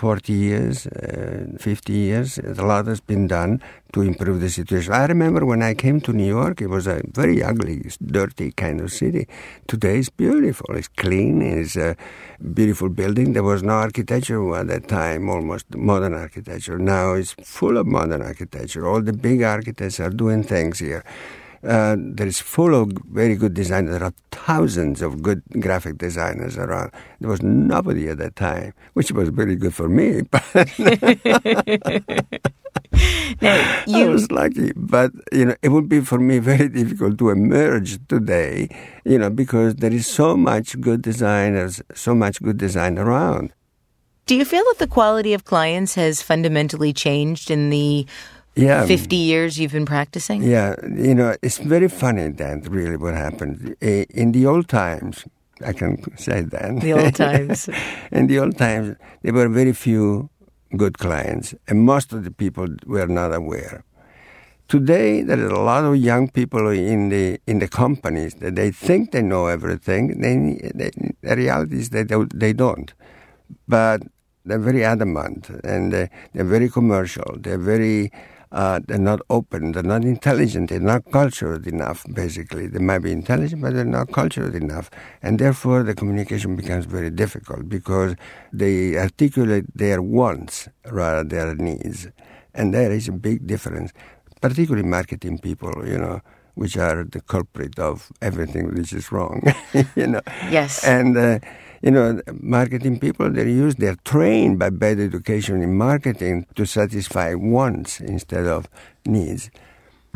40 0.00 0.32
years, 0.32 0.86
uh, 0.86 1.44
50 1.58 1.92
years, 1.92 2.38
a 2.38 2.64
lot 2.64 2.86
has 2.86 3.00
been 3.00 3.26
done 3.26 3.60
to 3.92 4.00
improve 4.00 4.40
the 4.40 4.48
situation. 4.48 4.94
I 4.94 5.04
remember 5.04 5.44
when 5.44 5.62
I 5.62 5.74
came 5.74 6.00
to 6.00 6.14
New 6.14 6.26
York, 6.26 6.62
it 6.62 6.68
was 6.68 6.86
a 6.86 7.02
very 7.12 7.42
ugly, 7.42 7.82
dirty 8.06 8.50
kind 8.52 8.80
of 8.80 8.90
city. 8.90 9.28
Today 9.68 9.98
it's 9.98 10.08
beautiful, 10.08 10.74
it's 10.74 10.88
clean, 10.88 11.42
it's 11.42 11.76
a 11.76 11.96
beautiful 12.54 12.88
building. 12.88 13.34
There 13.34 13.42
was 13.42 13.62
no 13.62 13.74
architecture 13.74 14.40
at 14.56 14.68
that 14.68 14.88
time, 14.88 15.28
almost 15.28 15.66
modern 15.76 16.14
architecture. 16.14 16.78
Now 16.78 17.12
it's 17.12 17.34
full 17.44 17.76
of 17.76 17.86
modern 17.86 18.22
architecture. 18.22 18.88
All 18.88 19.02
the 19.02 19.12
big 19.12 19.42
architects 19.42 20.00
are 20.00 20.08
doing 20.08 20.44
things 20.44 20.78
here. 20.78 21.04
Uh, 21.62 21.96
there 21.98 22.26
is 22.26 22.40
full 22.40 22.74
of 22.74 22.90
very 23.10 23.36
good 23.36 23.54
designers. 23.54 23.98
There 23.98 24.04
are 24.04 24.14
thousands 24.32 25.02
of 25.02 25.22
good 25.22 25.42
graphic 25.60 25.98
designers 25.98 26.56
around. 26.56 26.92
There 27.20 27.28
was 27.28 27.42
nobody 27.42 28.08
at 28.08 28.18
that 28.18 28.36
time, 28.36 28.72
which 28.94 29.12
was 29.12 29.28
very 29.28 29.56
good 29.56 29.74
for 29.74 29.88
me. 29.88 30.22
now, 33.40 33.82
you... 33.86 34.04
I 34.04 34.08
was 34.08 34.30
lucky, 34.30 34.72
but 34.74 35.12
you 35.32 35.46
know, 35.46 35.56
it 35.62 35.68
would 35.68 35.88
be 35.88 36.00
for 36.00 36.18
me 36.18 36.38
very 36.38 36.68
difficult 36.68 37.18
to 37.18 37.30
emerge 37.30 37.98
today, 38.08 38.68
you 39.04 39.18
know, 39.18 39.30
because 39.30 39.76
there 39.76 39.92
is 39.92 40.06
so 40.06 40.36
much 40.36 40.80
good 40.80 41.02
designers, 41.02 41.82
so 41.94 42.14
much 42.14 42.42
good 42.42 42.58
design 42.58 42.98
around. 42.98 43.52
Do 44.26 44.36
you 44.36 44.44
feel 44.44 44.64
that 44.64 44.78
the 44.78 44.86
quality 44.86 45.34
of 45.34 45.44
clients 45.44 45.94
has 45.94 46.22
fundamentally 46.22 46.92
changed 46.92 47.50
in 47.50 47.70
the 47.70 48.06
yeah. 48.60 48.86
50 48.86 49.16
years 49.16 49.58
you've 49.58 49.72
been 49.72 49.86
practicing? 49.86 50.42
Yeah, 50.42 50.74
you 50.82 51.14
know, 51.14 51.36
it's 51.42 51.58
very 51.58 51.88
funny 51.88 52.28
that 52.28 52.68
really 52.68 52.96
what 52.96 53.14
happened. 53.14 53.76
In 53.80 54.32
the 54.32 54.46
old 54.46 54.68
times, 54.68 55.24
I 55.64 55.72
can 55.72 56.16
say 56.16 56.42
that. 56.42 56.80
The 56.80 56.92
old 56.92 57.14
times. 57.14 57.68
in 58.12 58.26
the 58.26 58.38
old 58.38 58.56
times, 58.56 58.96
there 59.22 59.32
were 59.32 59.48
very 59.48 59.72
few 59.72 60.30
good 60.76 60.98
clients, 60.98 61.54
and 61.68 61.84
most 61.84 62.12
of 62.12 62.24
the 62.24 62.30
people 62.30 62.68
were 62.86 63.06
not 63.06 63.34
aware. 63.34 63.84
Today, 64.68 65.22
there 65.22 65.40
are 65.40 65.50
a 65.50 65.62
lot 65.62 65.84
of 65.84 65.96
young 65.96 66.30
people 66.30 66.68
in 66.68 67.08
the 67.08 67.40
in 67.46 67.58
the 67.58 67.66
companies 67.66 68.34
that 68.36 68.54
they 68.54 68.70
think 68.70 69.10
they 69.10 69.22
know 69.22 69.46
everything. 69.46 70.20
They, 70.20 70.70
they 70.72 70.90
the 71.22 71.36
reality 71.36 71.76
is 71.76 71.90
that 71.90 72.08
they, 72.08 72.24
they 72.32 72.52
don't. 72.52 72.94
But 73.66 74.02
they're 74.44 74.58
very 74.58 74.84
adamant, 74.84 75.50
and 75.64 75.92
uh, 75.92 76.06
they're 76.32 76.44
very 76.44 76.68
commercial. 76.68 77.36
They're 77.36 77.58
very 77.58 78.12
uh, 78.52 78.80
they're 78.86 78.98
not 78.98 79.20
open, 79.30 79.72
they're 79.72 79.82
not 79.82 80.04
intelligent, 80.04 80.70
they're 80.70 80.80
not 80.80 81.10
cultured 81.12 81.66
enough, 81.66 82.04
basically. 82.12 82.66
They 82.66 82.80
might 82.80 83.00
be 83.00 83.12
intelligent, 83.12 83.62
but 83.62 83.74
they're 83.74 83.84
not 83.84 84.12
cultured 84.12 84.54
enough. 84.54 84.90
And 85.22 85.38
therefore, 85.38 85.82
the 85.82 85.94
communication 85.94 86.56
becomes 86.56 86.86
very 86.86 87.10
difficult 87.10 87.68
because 87.68 88.16
they 88.52 88.96
articulate 88.96 89.66
their 89.74 90.02
wants 90.02 90.68
rather 90.90 91.24
than 91.24 91.28
their 91.28 91.54
needs. 91.54 92.08
And 92.54 92.74
there 92.74 92.90
is 92.90 93.08
a 93.08 93.12
big 93.12 93.46
difference, 93.46 93.92
particularly 94.40 94.86
marketing 94.88 95.38
people, 95.38 95.72
you 95.86 95.98
know 95.98 96.20
which 96.54 96.76
are 96.76 97.04
the 97.04 97.20
culprit 97.22 97.78
of 97.78 98.12
everything 98.20 98.74
which 98.74 98.92
is 98.92 99.10
wrong, 99.10 99.40
you 99.96 100.06
know. 100.06 100.20
Yes. 100.50 100.84
And 100.84 101.16
uh, 101.16 101.38
you 101.82 101.90
know, 101.90 102.20
marketing 102.40 102.98
people, 102.98 103.30
they're 103.30 103.48
used, 103.48 103.78
they're 103.78 103.96
trained 104.04 104.58
by 104.58 104.70
bad 104.70 105.00
education 105.00 105.62
in 105.62 105.76
marketing 105.76 106.46
to 106.54 106.66
satisfy 106.66 107.34
wants 107.34 108.00
instead 108.00 108.46
of 108.46 108.68
needs. 109.06 109.50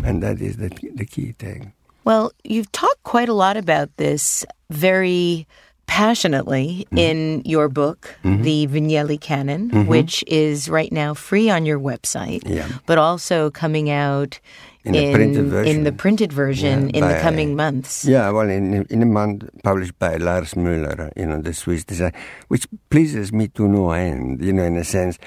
And 0.03 0.23
that 0.23 0.41
is 0.41 0.57
the, 0.57 0.69
the 0.95 1.07
key 1.07 1.33
thing. 1.33 1.73
Well, 2.05 2.33
you've 2.43 2.71
talked 2.73 3.03
quite 3.03 3.29
a 3.29 3.35
lot 3.35 3.57
about 3.57 3.97
this 3.97 4.45
very 4.71 5.47
passionately 5.87 6.87
mm-hmm. 6.87 6.99
in 6.99 7.43
your 7.45 7.69
book, 7.69 8.15
mm-hmm. 8.25 8.43
The 8.43 8.67
Vignelli 8.67 9.21
Canon, 9.21 9.71
mm-hmm. 9.71 9.89
which 9.89 10.25
is 10.27 10.69
right 10.69 10.93
now 10.93 11.15
free 11.15 11.49
on 11.49 11.65
your 11.65 11.79
website, 11.79 12.43
yeah. 12.47 12.69
but 12.87 12.99
also 12.99 13.51
coming 13.51 13.91
out 13.91 14.41
in, 14.85 14.95
in, 14.95 15.05
the 15.05 15.15
printed 15.15 15.47
version, 15.47 15.77
in 15.77 15.85
the 15.85 15.93
printed 15.93 16.33
version 16.33 16.91
yeah, 16.91 16.97
in 16.97 17.01
by, 17.01 17.13
the 17.15 17.21
coming 17.21 17.57
months. 17.57 18.05
Yeah, 18.05 18.31
well, 18.31 18.49
in 18.51 18.85
in 18.91 19.03
a 19.03 19.07
month 19.07 19.49
published 19.63 19.99
by 19.99 20.17
Lars 20.17 20.55
Müller, 20.55 21.11
you 21.17 21.27
know, 21.27 21.41
the 21.41 21.55
Swiss 21.55 21.85
designer, 21.85 22.13
which 22.49 22.67
pleases 22.91 23.33
me 23.33 23.49
to 23.49 23.67
no 23.67 23.93
end. 23.93 24.45
You 24.45 24.53
know, 24.53 24.65
in 24.65 24.77
a 24.77 24.85
sense, 24.85 25.19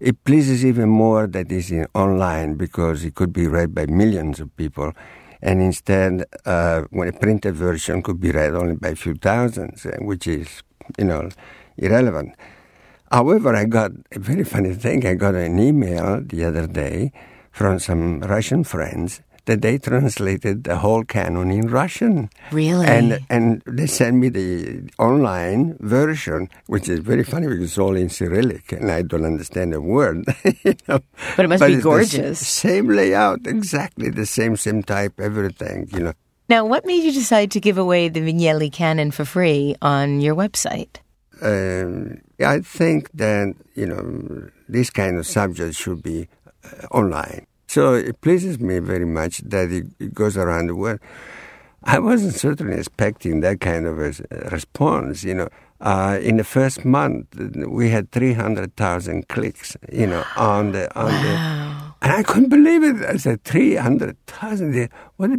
it 0.00 0.24
pleases 0.24 0.64
even 0.64 0.88
more 0.88 1.28
that 1.28 1.52
it's 1.52 1.70
in 1.70 1.86
online 1.94 2.56
because 2.56 3.04
it 3.04 3.14
could 3.14 3.32
be 3.32 3.46
read 3.46 3.72
by 3.72 3.86
millions 3.86 4.40
of 4.40 4.54
people, 4.56 4.92
and 5.40 5.62
instead, 5.62 6.24
uh, 6.44 6.82
when 6.90 7.06
a 7.06 7.12
printed 7.12 7.54
version 7.54 8.02
could 8.02 8.20
be 8.20 8.32
read 8.32 8.54
only 8.54 8.74
by 8.74 8.88
a 8.88 8.96
few 8.96 9.14
thousands, 9.14 9.86
uh, 9.86 9.96
which 10.00 10.26
is, 10.26 10.64
you 10.98 11.04
know, 11.04 11.28
irrelevant. 11.76 12.34
However, 13.12 13.54
I 13.54 13.64
got 13.64 13.92
a 14.10 14.18
very 14.18 14.44
funny 14.44 14.74
thing. 14.74 15.06
I 15.06 15.14
got 15.14 15.34
an 15.34 15.58
email 15.58 16.20
the 16.20 16.44
other 16.44 16.66
day 16.66 17.12
from 17.52 17.78
some 17.78 18.20
Russian 18.20 18.64
friends 18.64 19.22
that 19.48 19.62
they 19.62 19.78
translated 19.78 20.64
the 20.64 20.76
whole 20.76 21.02
canon 21.04 21.50
in 21.50 21.68
Russian. 21.68 22.28
Really? 22.52 22.86
And 22.86 23.18
and 23.30 23.62
they 23.66 23.86
sent 23.86 24.16
me 24.16 24.28
the 24.28 24.90
online 24.98 25.76
version, 25.80 26.50
which 26.66 26.88
is 26.88 27.00
very 27.00 27.24
funny 27.24 27.48
because 27.48 27.64
it's 27.64 27.78
all 27.78 27.96
in 27.96 28.10
Cyrillic 28.10 28.72
and 28.72 28.90
I 28.90 29.02
don't 29.02 29.24
understand 29.24 29.72
a 29.72 29.80
word. 29.80 30.26
you 30.64 30.74
know? 30.86 31.00
But 31.34 31.46
it 31.46 31.48
must 31.48 31.60
but 31.60 31.68
be 31.68 31.80
gorgeous. 31.80 32.46
same 32.46 32.88
layout, 32.88 33.46
exactly 33.46 34.10
the 34.10 34.26
same 34.26 34.56
same 34.56 34.82
type, 34.82 35.18
everything. 35.18 35.88
You 35.92 36.00
know. 36.00 36.12
Now, 36.48 36.64
what 36.64 36.84
made 36.84 37.02
you 37.02 37.12
decide 37.12 37.50
to 37.52 37.60
give 37.60 37.78
away 37.78 38.08
the 38.08 38.20
Vignelli 38.20 38.70
canon 38.70 39.10
for 39.10 39.24
free 39.24 39.76
on 39.80 40.20
your 40.20 40.36
website? 40.36 41.00
Um, 41.40 42.20
I 42.40 42.60
think 42.60 43.10
that 43.14 43.54
you 43.74 43.86
know 43.86 44.50
this 44.68 44.90
kind 44.90 45.16
of 45.16 45.26
subject 45.26 45.74
should 45.76 46.02
be 46.02 46.28
online. 46.90 47.46
So 47.66 47.94
it 47.94 48.20
pleases 48.22 48.58
me 48.58 48.78
very 48.78 49.04
much 49.04 49.38
that 49.38 49.70
it, 49.70 50.14
goes 50.14 50.36
around 50.36 50.68
the 50.68 50.74
world. 50.74 51.00
I 51.84 51.98
wasn't 51.98 52.34
certainly 52.34 52.76
expecting 52.76 53.40
that 53.40 53.60
kind 53.60 53.86
of 53.86 53.98
a 53.98 54.12
response, 54.50 55.22
you 55.22 55.34
know. 55.34 55.48
Uh, 55.80 56.18
in 56.20 56.38
the 56.38 56.44
first 56.44 56.84
month, 56.84 57.26
we 57.68 57.90
had 57.90 58.10
300,000 58.10 59.28
clicks, 59.28 59.76
you 59.92 60.08
know, 60.08 60.24
on 60.36 60.72
the, 60.72 60.92
on 60.98 61.12
wow. 61.12 61.22
the, 61.22 62.06
and 62.06 62.12
I 62.12 62.22
couldn't 62.24 62.48
believe 62.48 62.82
it. 62.82 62.96
I 63.08 63.16
said, 63.16 63.44
300,000, 63.44 64.88
what, 65.18 65.30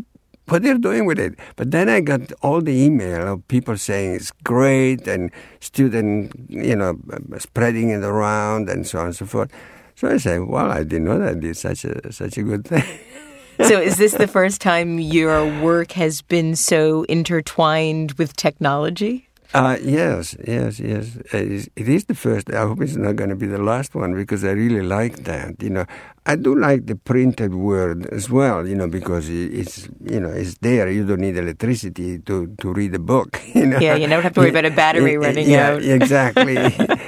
what 0.47 0.63
they're 0.63 0.77
doing 0.77 1.05
with 1.05 1.19
it. 1.19 1.37
But 1.57 1.71
then 1.71 1.89
I 1.89 1.99
got 1.99 2.31
all 2.41 2.61
the 2.61 2.71
email 2.71 3.33
of 3.33 3.47
people 3.49 3.77
saying 3.77 4.15
it's 4.15 4.31
great 4.43 5.07
and 5.07 5.31
student, 5.59 6.31
you 6.47 6.75
know, 6.75 6.97
spreading 7.37 7.89
it 7.89 8.03
around 8.03 8.69
and 8.69 8.87
so 8.87 8.99
on 8.99 9.05
and 9.07 9.15
so 9.15 9.25
forth. 9.25 9.51
So 9.99 10.07
I 10.07 10.15
said, 10.15 10.43
well, 10.45 10.71
I 10.71 10.83
didn't 10.83 11.03
know 11.03 11.19
that 11.19 11.43
it's 11.43 11.59
such 11.59 11.83
a, 11.83 12.13
such 12.13 12.37
a 12.37 12.43
good 12.43 12.63
thing. 12.63 12.85
so 13.67 13.81
is 13.81 13.97
this 13.97 14.13
the 14.13 14.27
first 14.27 14.61
time 14.61 14.97
your 14.97 15.43
work 15.61 15.91
has 15.91 16.21
been 16.21 16.55
so 16.55 17.03
intertwined 17.09 18.13
with 18.13 18.33
technology? 18.37 19.27
Uh, 19.53 19.75
yes, 19.83 20.37
yes, 20.47 20.79
yes. 20.79 21.17
It 21.33 21.89
is 21.89 22.05
the 22.05 22.15
first. 22.15 22.49
I 22.49 22.61
hope 22.61 22.79
it's 22.79 22.95
not 22.95 23.17
going 23.17 23.29
to 23.29 23.35
be 23.35 23.47
the 23.47 23.57
last 23.57 23.93
one 23.93 24.15
because 24.15 24.45
I 24.45 24.51
really 24.51 24.83
like 24.83 25.25
that. 25.25 25.61
You 25.61 25.71
know, 25.71 25.85
I 26.25 26.37
do 26.37 26.55
like 26.55 26.85
the 26.85 26.95
printed 26.95 27.55
word 27.55 28.05
as 28.05 28.29
well. 28.29 28.65
You 28.65 28.75
know, 28.75 28.87
because 28.87 29.27
it's 29.27 29.89
you 30.05 30.21
know 30.21 30.29
it's 30.29 30.55
there. 30.59 30.89
You 30.89 31.03
don't 31.03 31.19
need 31.19 31.35
electricity 31.35 32.19
to 32.19 32.55
to 32.61 32.71
read 32.71 32.95
a 32.95 32.99
book. 32.99 33.41
You 33.53 33.65
know. 33.65 33.79
Yeah, 33.79 33.95
you 33.95 34.07
don't 34.07 34.23
have 34.23 34.33
to 34.35 34.39
worry 34.39 34.51
about 34.51 34.63
a 34.63 34.71
battery 34.71 35.17
running 35.25 35.49
yeah, 35.49 35.71
out. 35.71 35.83
exactly. 35.83 36.55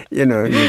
you 0.10 0.26
know. 0.26 0.44
You, 0.44 0.68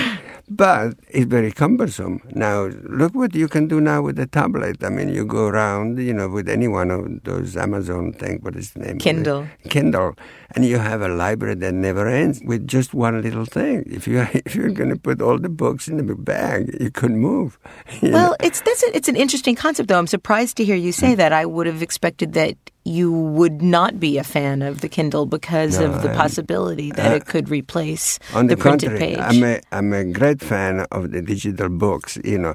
but 0.56 0.94
it's 1.08 1.26
very 1.26 1.50
cumbersome. 1.50 2.20
Now, 2.34 2.66
look 2.84 3.14
what 3.14 3.34
you 3.34 3.48
can 3.48 3.68
do 3.68 3.80
now 3.80 4.02
with 4.02 4.16
the 4.16 4.26
tablet. 4.26 4.82
I 4.84 4.90
mean, 4.90 5.08
you 5.08 5.24
go 5.24 5.46
around, 5.46 5.98
you 5.98 6.12
know, 6.12 6.28
with 6.28 6.48
any 6.48 6.68
one 6.68 6.90
of 6.90 7.22
those 7.24 7.56
Amazon 7.56 8.12
thing, 8.12 8.38
what 8.42 8.56
is 8.56 8.72
the 8.72 8.80
name? 8.80 8.98
Kindle. 8.98 9.46
Kindle. 9.68 10.14
And 10.54 10.64
you 10.64 10.78
have 10.78 11.00
a 11.00 11.08
library 11.08 11.54
that 11.56 11.72
never 11.72 12.06
ends 12.06 12.40
with 12.44 12.66
just 12.66 12.92
one 12.92 13.20
little 13.22 13.46
thing. 13.46 13.84
If 13.86 14.06
you 14.06 14.20
if 14.32 14.54
you're 14.54 14.70
going 14.70 14.90
to 14.90 14.96
put 14.96 15.22
all 15.22 15.38
the 15.38 15.48
books 15.48 15.88
in 15.88 15.96
the 15.96 16.14
bag, 16.14 16.76
you 16.80 16.90
couldn't 16.90 17.18
move. 17.18 17.58
You 18.00 18.10
well, 18.10 18.30
know? 18.30 18.36
it's 18.40 18.60
that's 18.62 18.82
a, 18.82 18.96
it's 18.96 19.08
an 19.08 19.16
interesting 19.16 19.54
concept, 19.54 19.88
though. 19.88 19.98
I'm 19.98 20.06
surprised 20.06 20.56
to 20.56 20.64
hear 20.64 20.74
you 20.74 20.92
say 20.92 21.14
mm. 21.14 21.16
that. 21.18 21.32
I 21.32 21.46
would 21.46 21.66
have 21.66 21.82
expected 21.82 22.32
that 22.32 22.56
you 22.84 23.12
would 23.12 23.62
not 23.62 24.00
be 24.00 24.18
a 24.18 24.24
fan 24.24 24.62
of 24.62 24.80
the 24.80 24.88
Kindle 24.88 25.26
because 25.26 25.78
no, 25.78 25.86
of 25.86 26.02
the 26.02 26.08
possibility 26.10 26.90
that 26.92 27.12
uh, 27.12 27.16
it 27.16 27.26
could 27.26 27.48
replace 27.48 28.18
on 28.34 28.48
the, 28.48 28.56
the 28.56 28.60
printed 28.60 28.90
contrary, 28.90 29.14
page. 29.14 29.18
I'm 29.18 29.44
a, 29.44 29.60
I'm 29.70 29.92
a 29.92 30.04
great 30.04 30.40
fan 30.40 30.80
of 30.90 31.12
the 31.12 31.22
digital 31.22 31.68
books. 31.68 32.18
You 32.24 32.38
know, 32.38 32.54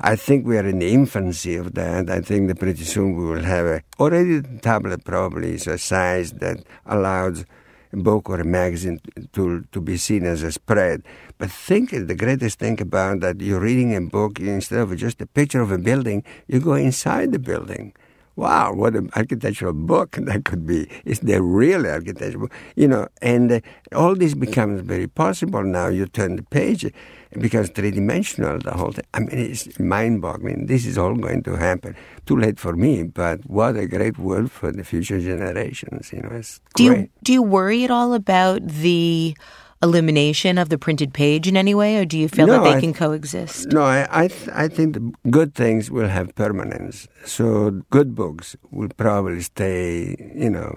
I 0.00 0.14
think 0.14 0.46
we 0.46 0.56
are 0.56 0.66
in 0.66 0.78
the 0.78 0.92
infancy 0.92 1.56
of 1.56 1.74
that. 1.74 2.08
I 2.10 2.20
think 2.20 2.48
that 2.48 2.60
pretty 2.60 2.84
soon 2.84 3.16
we 3.16 3.24
will 3.24 3.42
have 3.42 3.66
a 3.66 3.82
already 3.98 4.38
the 4.38 4.58
tablet 4.58 5.04
probably 5.04 5.54
is 5.54 5.66
a 5.66 5.78
size 5.78 6.32
that 6.34 6.62
allows 6.84 7.44
a 7.92 7.96
book 7.96 8.30
or 8.30 8.40
a 8.40 8.44
magazine 8.44 9.00
to 9.32 9.64
to 9.72 9.80
be 9.80 9.96
seen 9.96 10.24
as 10.26 10.44
a 10.44 10.52
spread. 10.52 11.02
But 11.38 11.50
think 11.50 11.90
the 11.90 12.14
greatest 12.14 12.60
thing 12.60 12.80
about 12.80 13.18
that 13.20 13.40
you're 13.40 13.60
reading 13.60 13.96
a 13.96 14.00
book 14.00 14.38
instead 14.38 14.78
of 14.78 14.96
just 14.96 15.20
a 15.20 15.26
picture 15.26 15.60
of 15.60 15.72
a 15.72 15.78
building, 15.78 16.22
you 16.46 16.60
go 16.60 16.74
inside 16.74 17.32
the 17.32 17.40
building 17.40 17.92
wow, 18.36 18.72
what 18.72 18.94
an 18.94 19.10
architectural 19.16 19.72
book 19.72 20.12
that 20.22 20.44
could 20.44 20.66
be. 20.66 20.88
Is 21.04 21.20
there 21.20 21.42
really 21.42 21.88
architectural 21.88 22.46
book? 22.46 22.52
You 22.76 22.88
know, 22.88 23.08
and 23.20 23.50
uh, 23.50 23.60
all 23.94 24.14
this 24.14 24.34
becomes 24.34 24.82
very 24.82 25.08
possible 25.08 25.62
now. 25.64 25.88
You 25.88 26.06
turn 26.06 26.36
the 26.36 26.42
page, 26.42 26.84
it 26.84 26.94
becomes 27.40 27.70
three-dimensional, 27.70 28.60
the 28.60 28.72
whole 28.72 28.92
thing. 28.92 29.04
I 29.14 29.20
mean, 29.20 29.30
it's 29.32 29.78
mind-boggling. 29.78 30.66
This 30.66 30.86
is 30.86 30.96
all 30.96 31.14
going 31.14 31.42
to 31.44 31.56
happen. 31.56 31.96
Too 32.26 32.36
late 32.36 32.58
for 32.58 32.74
me, 32.74 33.02
but 33.02 33.40
what 33.48 33.76
a 33.76 33.86
great 33.86 34.18
world 34.18 34.50
for 34.52 34.70
the 34.70 34.84
future 34.84 35.20
generations. 35.20 36.12
You 36.12 36.22
know, 36.22 36.30
it's 36.32 36.60
do 36.74 36.88
great. 36.88 37.00
You, 37.00 37.08
do 37.24 37.32
you 37.32 37.42
worry 37.42 37.84
at 37.84 37.90
all 37.90 38.14
about 38.14 38.66
the 38.66 39.36
elimination 39.82 40.58
of 40.58 40.68
the 40.68 40.78
printed 40.78 41.12
page 41.12 41.46
in 41.46 41.56
any 41.56 41.74
way, 41.74 41.96
or 41.96 42.04
do 42.04 42.18
you 42.18 42.28
feel 42.28 42.46
no, 42.46 42.54
that 42.54 42.64
they 42.64 42.76
I, 42.76 42.80
can 42.80 42.94
coexist? 42.94 43.68
No, 43.68 43.82
I 43.82 44.06
I, 44.10 44.28
th- 44.28 44.48
I 44.52 44.68
think 44.68 44.94
the 44.94 45.30
good 45.30 45.54
things 45.54 45.90
will 45.90 46.08
have 46.08 46.34
permanence. 46.34 47.08
So 47.24 47.82
good 47.90 48.14
books 48.14 48.56
will 48.70 48.88
probably 48.96 49.42
stay, 49.42 50.16
you 50.34 50.50
know, 50.50 50.76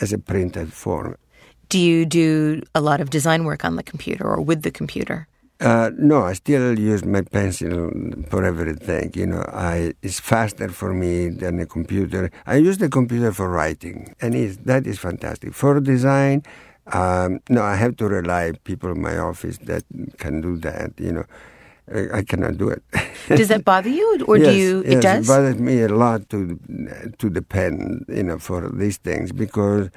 as 0.00 0.12
a 0.12 0.18
printed 0.18 0.72
form. 0.72 1.16
Do 1.68 1.78
you 1.78 2.04
do 2.04 2.62
a 2.74 2.80
lot 2.80 3.00
of 3.00 3.10
design 3.10 3.44
work 3.44 3.64
on 3.64 3.76
the 3.76 3.82
computer 3.82 4.26
or 4.26 4.40
with 4.40 4.62
the 4.62 4.70
computer? 4.72 5.28
Uh, 5.60 5.90
no, 5.98 6.22
I 6.22 6.32
still 6.32 6.78
use 6.78 7.04
my 7.04 7.20
pencil 7.20 7.90
for 8.30 8.44
everything. 8.44 9.12
You 9.14 9.26
know, 9.26 9.44
I 9.52 9.92
it's 10.02 10.18
faster 10.18 10.70
for 10.70 10.94
me 10.94 11.28
than 11.28 11.60
a 11.60 11.66
computer. 11.66 12.30
I 12.46 12.56
use 12.56 12.78
the 12.78 12.88
computer 12.88 13.30
for 13.30 13.50
writing, 13.50 14.14
and 14.22 14.32
that 14.64 14.86
is 14.86 14.98
fantastic. 14.98 15.52
For 15.52 15.78
design, 15.80 16.44
um, 16.92 17.40
no, 17.48 17.62
I 17.62 17.76
have 17.76 17.96
to 17.96 18.08
rely 18.08 18.52
people 18.64 18.90
in 18.92 19.00
my 19.00 19.18
office 19.18 19.58
that 19.58 19.84
can 20.18 20.40
do 20.40 20.56
that. 20.58 20.92
You 20.98 21.12
know, 21.12 21.24
I, 21.92 22.18
I 22.18 22.22
cannot 22.22 22.58
do 22.58 22.68
it. 22.68 22.82
does 23.28 23.48
that 23.48 23.64
bother 23.64 23.88
you, 23.88 24.24
or 24.26 24.36
yes, 24.38 24.46
do 24.46 24.56
you? 24.56 24.82
Yes, 24.84 24.92
it 24.92 25.02
does. 25.02 25.24
It 25.24 25.32
bothers 25.32 25.58
me 25.58 25.82
a 25.82 25.88
lot 25.88 26.28
to 26.30 26.58
to 27.18 27.30
depend, 27.30 28.06
you 28.08 28.22
know, 28.22 28.38
for 28.38 28.68
these 28.70 28.98
things 28.98 29.32
because. 29.32 29.90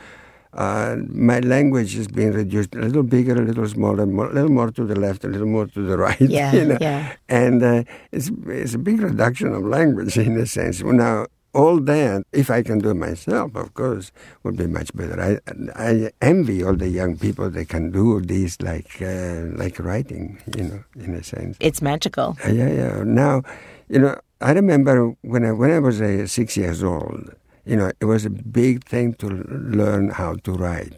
Uh, 0.55 0.97
my 1.09 1.39
language 1.39 1.95
is 1.95 2.07
being 2.07 2.31
reduced 2.31 2.75
a 2.75 2.81
little 2.81 3.01
bigger, 3.01 3.33
a 3.33 3.43
little 3.43 3.67
smaller, 3.67 4.05
more, 4.05 4.29
a 4.29 4.33
little 4.33 4.51
more 4.51 4.69
to 4.69 4.85
the 4.85 4.93
left, 4.93 5.23
a 5.23 5.27
little 5.27 5.47
more 5.47 5.65
to 5.65 5.81
the 5.81 5.97
right. 6.07 6.21
Yeah, 6.21 6.53
you 6.53 6.65
know? 6.65 6.77
yeah. 6.79 7.15
And 7.27 7.63
uh, 7.63 7.83
it's 8.11 8.29
it's 8.45 8.75
a 8.75 8.77
big 8.77 9.01
reduction 9.01 9.51
of 9.55 9.65
language 9.65 10.15
in 10.27 10.37
a 10.37 10.45
sense. 10.45 10.83
Now 10.83 11.25
all 11.53 11.79
that, 11.79 12.23
if 12.31 12.49
I 12.49 12.63
can 12.63 12.79
do 12.79 12.89
it 12.91 12.95
myself, 12.95 13.55
of 13.55 13.73
course, 13.73 14.11
would 14.43 14.57
be 14.57 14.67
much 14.67 14.93
better. 14.95 15.19
I 15.21 15.39
I 15.75 16.11
envy 16.21 16.63
all 16.63 16.75
the 16.75 16.89
young 16.89 17.17
people 17.17 17.49
that 17.49 17.69
can 17.69 17.91
do 17.91 18.21
this, 18.21 18.61
like 18.61 19.01
uh, 19.01 19.53
like 19.55 19.79
writing, 19.79 20.39
you 20.57 20.63
know, 20.63 20.83
in 20.99 21.13
a 21.13 21.23
sense. 21.23 21.57
It's 21.59 21.81
magical. 21.81 22.37
Uh, 22.45 22.51
yeah, 22.51 22.69
yeah. 22.69 23.03
Now, 23.05 23.43
you 23.87 23.99
know, 23.99 24.19
I 24.41 24.51
remember 24.53 25.13
when 25.21 25.45
I 25.45 25.51
when 25.51 25.71
I 25.71 25.79
was 25.79 26.01
uh, 26.01 26.27
six 26.27 26.57
years 26.57 26.83
old. 26.83 27.33
You 27.65 27.77
know, 27.77 27.91
it 28.01 28.05
was 28.05 28.25
a 28.25 28.29
big 28.29 28.83
thing 28.83 29.13
to 29.15 29.27
learn 29.29 30.09
how 30.09 30.35
to 30.43 30.51
write. 30.51 30.97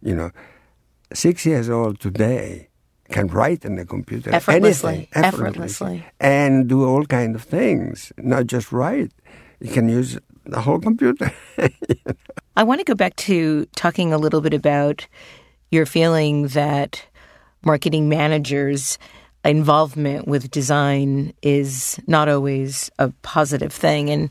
You 0.00 0.14
know, 0.14 0.30
six 1.12 1.44
years 1.44 1.68
old 1.68 1.98
today 1.98 2.68
can 3.10 3.26
write 3.26 3.64
in 3.64 3.74
the 3.74 3.84
computer 3.84 4.32
effortlessly, 4.32 4.94
anything, 4.94 5.08
effortlessly, 5.12 5.46
effortlessly, 5.48 6.06
and 6.20 6.68
do 6.68 6.84
all 6.84 7.04
kind 7.04 7.34
of 7.34 7.42
things, 7.42 8.12
not 8.16 8.46
just 8.46 8.70
write 8.70 9.10
you 9.64 9.72
can 9.72 9.88
use 9.88 10.18
the 10.44 10.60
whole 10.60 10.78
computer. 10.78 11.32
I 12.56 12.62
want 12.64 12.80
to 12.80 12.84
go 12.84 12.94
back 12.94 13.16
to 13.16 13.64
talking 13.74 14.12
a 14.12 14.18
little 14.18 14.42
bit 14.42 14.52
about 14.52 15.06
your 15.70 15.86
feeling 15.86 16.48
that 16.48 17.02
marketing 17.64 18.10
managers' 18.10 18.98
involvement 19.42 20.28
with 20.28 20.50
design 20.50 21.32
is 21.40 21.98
not 22.06 22.28
always 22.28 22.90
a 22.98 23.08
positive 23.22 23.72
thing. 23.72 24.10
And 24.10 24.30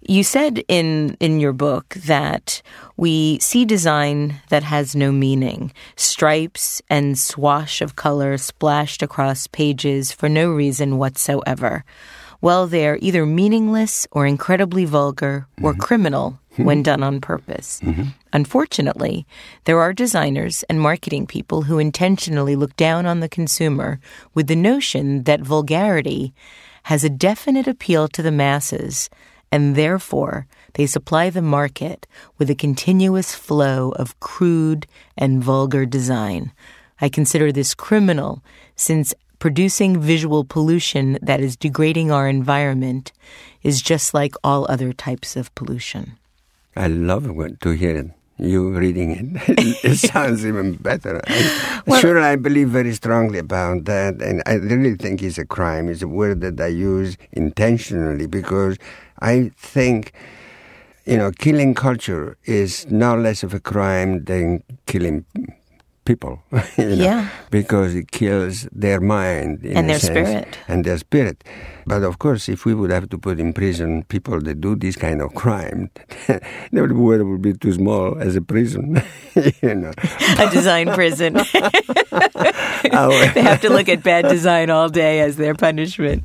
you 0.00 0.22
said 0.22 0.62
in, 0.68 1.16
in 1.18 1.40
your 1.40 1.52
book 1.52 1.94
that 2.06 2.62
we 2.96 3.40
see 3.40 3.64
design 3.64 4.40
that 4.50 4.62
has 4.62 4.94
no 4.94 5.10
meaning, 5.10 5.72
stripes 5.96 6.80
and 6.88 7.18
swash 7.18 7.82
of 7.82 7.96
color 7.96 8.38
splashed 8.38 9.02
across 9.02 9.48
pages 9.48 10.12
for 10.12 10.28
no 10.28 10.52
reason 10.52 10.98
whatsoever 10.98 11.84
well, 12.40 12.66
they're 12.66 12.98
either 13.00 13.26
meaningless 13.26 14.06
or 14.10 14.26
incredibly 14.26 14.84
vulgar 14.84 15.46
or 15.62 15.72
mm-hmm. 15.72 15.80
criminal 15.80 16.38
when 16.56 16.82
done 16.82 17.02
on 17.02 17.20
purpose. 17.20 17.80
Mm-hmm. 17.82 18.08
Unfortunately, 18.32 19.26
there 19.64 19.80
are 19.80 19.92
designers 19.92 20.64
and 20.64 20.80
marketing 20.80 21.26
people 21.26 21.62
who 21.62 21.78
intentionally 21.78 22.56
look 22.56 22.74
down 22.76 23.06
on 23.06 23.20
the 23.20 23.28
consumer 23.28 24.00
with 24.34 24.48
the 24.48 24.56
notion 24.56 25.22
that 25.24 25.40
vulgarity 25.40 26.34
has 26.84 27.04
a 27.04 27.10
definite 27.10 27.66
appeal 27.66 28.08
to 28.08 28.22
the 28.22 28.32
masses, 28.32 29.10
and 29.50 29.76
therefore 29.76 30.46
they 30.74 30.86
supply 30.86 31.30
the 31.30 31.42
market 31.42 32.06
with 32.38 32.50
a 32.50 32.54
continuous 32.54 33.34
flow 33.34 33.90
of 33.92 34.18
crude 34.20 34.86
and 35.16 35.42
vulgar 35.42 35.86
design. 35.86 36.52
I 37.00 37.08
consider 37.08 37.52
this 37.52 37.74
criminal 37.74 38.42
since 38.74 39.14
producing 39.38 40.00
visual 40.00 40.44
pollution 40.44 41.18
that 41.22 41.40
is 41.40 41.56
degrading 41.56 42.10
our 42.10 42.28
environment 42.28 43.12
is 43.62 43.82
just 43.82 44.14
like 44.14 44.34
all 44.42 44.66
other 44.68 44.92
types 44.92 45.36
of 45.36 45.54
pollution. 45.54 46.16
I 46.76 46.86
love 46.86 47.26
to 47.60 47.70
hear 47.70 47.96
it. 47.96 48.10
you 48.38 48.70
reading 48.70 49.10
it. 49.10 49.84
it 49.84 49.96
sounds 49.96 50.46
even 50.46 50.74
better. 50.76 51.20
I, 51.26 51.82
well, 51.86 52.00
sure, 52.00 52.20
I 52.20 52.36
believe 52.36 52.68
very 52.68 52.94
strongly 52.94 53.38
about 53.38 53.84
that, 53.86 54.22
and 54.22 54.42
I 54.46 54.54
really 54.54 54.94
think 54.94 55.22
it's 55.22 55.38
a 55.38 55.44
crime. 55.44 55.88
It's 55.88 56.02
a 56.02 56.08
word 56.08 56.40
that 56.42 56.60
I 56.60 56.68
use 56.68 57.16
intentionally 57.32 58.26
because 58.26 58.78
I 59.18 59.50
think, 59.56 60.12
you 61.04 61.16
know, 61.16 61.32
killing 61.32 61.74
culture 61.74 62.36
is 62.44 62.86
no 62.90 63.16
less 63.16 63.42
of 63.42 63.54
a 63.54 63.60
crime 63.60 64.24
than 64.24 64.62
killing 64.86 65.24
people, 66.08 66.42
you 66.78 66.96
know, 66.96 67.04
yeah. 67.04 67.28
because 67.50 67.94
it 67.94 68.10
kills 68.10 68.66
their 68.72 68.98
mind 68.98 69.62
and 69.62 69.90
their 69.90 70.00
sense, 70.00 70.26
spirit 70.26 70.58
and 70.66 70.84
their 70.84 70.96
spirit. 70.96 71.44
But 71.86 72.02
of 72.02 72.18
course, 72.18 72.48
if 72.48 72.64
we 72.64 72.72
would 72.72 72.90
have 72.90 73.10
to 73.10 73.18
put 73.18 73.38
in 73.38 73.52
prison 73.52 74.04
people 74.08 74.40
that 74.40 74.60
do 74.60 74.74
this 74.74 74.96
kind 74.96 75.20
of 75.20 75.34
crime, 75.34 75.90
the 76.72 76.94
world 76.94 77.28
would 77.28 77.42
be 77.42 77.52
too 77.52 77.74
small 77.74 78.18
as 78.18 78.36
a 78.36 78.40
prison, 78.40 79.02
you 79.62 79.74
know. 79.74 79.92
a 80.38 80.50
design 80.50 80.88
prison. 80.94 81.34
they 81.34 83.42
have 83.44 83.60
to 83.60 83.68
look 83.68 83.88
at 83.88 84.02
bad 84.02 84.28
design 84.28 84.70
all 84.70 84.88
day 84.88 85.20
as 85.20 85.36
their 85.36 85.54
punishment. 85.54 86.24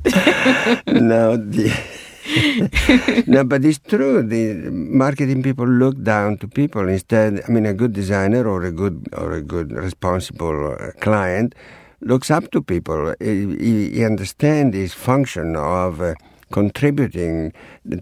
no, 0.87 1.35
the 1.35 1.75
no, 3.27 3.43
but 3.43 3.65
it's 3.65 3.79
true. 3.79 4.23
The 4.23 4.69
marketing 4.71 5.43
people 5.43 5.67
look 5.67 6.01
down 6.01 6.37
to 6.37 6.47
people 6.47 6.87
instead. 6.87 7.41
I 7.47 7.51
mean, 7.51 7.65
a 7.65 7.73
good 7.73 7.93
designer 7.93 8.47
or 8.47 8.63
a 8.63 8.71
good 8.71 9.09
or 9.17 9.33
a 9.33 9.41
good 9.41 9.71
responsible 9.71 10.73
uh, 10.73 10.91
client 11.01 11.53
looks 11.99 12.31
up 12.31 12.51
to 12.51 12.61
people. 12.61 13.13
He, 13.19 13.89
he 13.89 14.05
understands 14.05 14.75
his 14.75 14.93
function 14.93 15.55
of 15.55 16.01
uh, 16.01 16.15
contributing, 16.51 17.51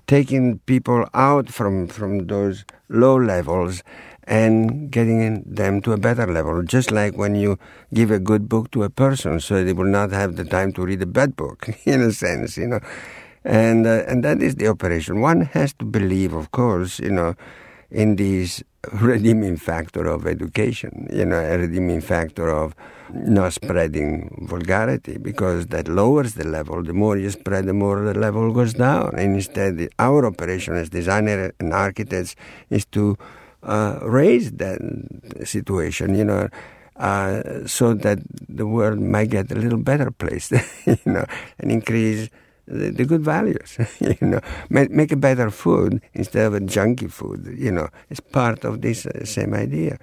taking 0.07 0.59
people 0.59 1.07
out 1.13 1.49
from 1.49 1.87
from 1.87 2.27
those 2.27 2.63
low 2.89 3.15
levels 3.15 3.81
and 4.25 4.91
getting 4.91 5.41
them 5.43 5.81
to 5.81 5.93
a 5.93 5.97
better 5.97 6.27
level. 6.27 6.61
Just 6.61 6.91
like 6.91 7.17
when 7.17 7.35
you 7.35 7.57
give 7.93 8.11
a 8.11 8.19
good 8.19 8.47
book 8.47 8.69
to 8.71 8.83
a 8.83 8.89
person, 8.89 9.39
so 9.39 9.63
they 9.63 9.73
will 9.73 9.85
not 9.85 10.11
have 10.11 10.35
the 10.35 10.45
time 10.45 10.71
to 10.73 10.85
read 10.85 11.01
a 11.01 11.07
bad 11.07 11.35
book, 11.35 11.69
in 11.85 12.01
a 12.01 12.11
sense, 12.11 12.57
you 12.57 12.67
know. 12.67 12.79
And 13.43 13.87
uh, 13.87 14.03
and 14.07 14.23
that 14.23 14.41
is 14.41 14.55
the 14.55 14.67
operation. 14.67 15.21
One 15.21 15.41
has 15.41 15.73
to 15.75 15.85
believe, 15.85 16.33
of 16.33 16.51
course, 16.51 16.99
you 16.99 17.11
know, 17.11 17.35
in 17.89 18.15
this 18.15 18.63
redeeming 18.93 19.57
factor 19.57 20.05
of 20.07 20.27
education, 20.27 21.07
you 21.11 21.25
know, 21.25 21.39
a 21.39 21.57
redeeming 21.57 22.01
factor 22.01 22.49
of 22.49 22.75
not 23.13 23.53
spreading 23.53 24.45
vulgarity, 24.47 25.17
because 25.17 25.67
that 25.67 25.87
lowers 25.87 26.35
the 26.35 26.47
level. 26.47 26.81
The 26.83 26.93
more 26.93 27.17
you 27.17 27.29
spread, 27.29 27.65
the 27.65 27.73
more 27.73 28.01
the 28.01 28.17
level 28.17 28.51
goes 28.53 28.73
down. 28.73 29.15
And 29.17 29.35
instead, 29.35 29.89
our 29.99 30.25
operation 30.25 30.75
as 30.75 30.89
designers 30.89 31.51
and 31.59 31.73
architects 31.73 32.35
is 32.69 32.85
to 32.85 33.17
uh, 33.63 33.99
raise 34.03 34.51
that 34.53 34.79
situation, 35.43 36.15
you 36.15 36.23
know, 36.23 36.47
uh, 36.95 37.65
so 37.65 37.93
that 37.93 38.19
the 38.47 38.67
world 38.67 38.99
might 38.99 39.29
get 39.29 39.51
a 39.51 39.55
little 39.55 39.79
better 39.79 40.11
place, 40.11 40.51
you 40.85 40.97
know, 41.05 41.25
and 41.59 41.71
increase 41.71 42.29
the, 42.71 43.05
good 43.05 43.21
values. 43.21 43.77
you 43.99 44.15
know, 44.21 44.41
make, 44.69 44.91
make 44.91 45.11
a 45.11 45.15
better 45.15 45.51
food 45.51 46.01
instead 46.13 46.45
of 46.45 46.53
a 46.53 46.59
junky 46.59 47.11
food. 47.11 47.55
You 47.57 47.71
know, 47.71 47.89
it's 48.09 48.19
part 48.19 48.63
of 48.63 48.81
this 48.81 49.05
uh, 49.05 49.25
same 49.25 49.53
idea. 49.53 49.97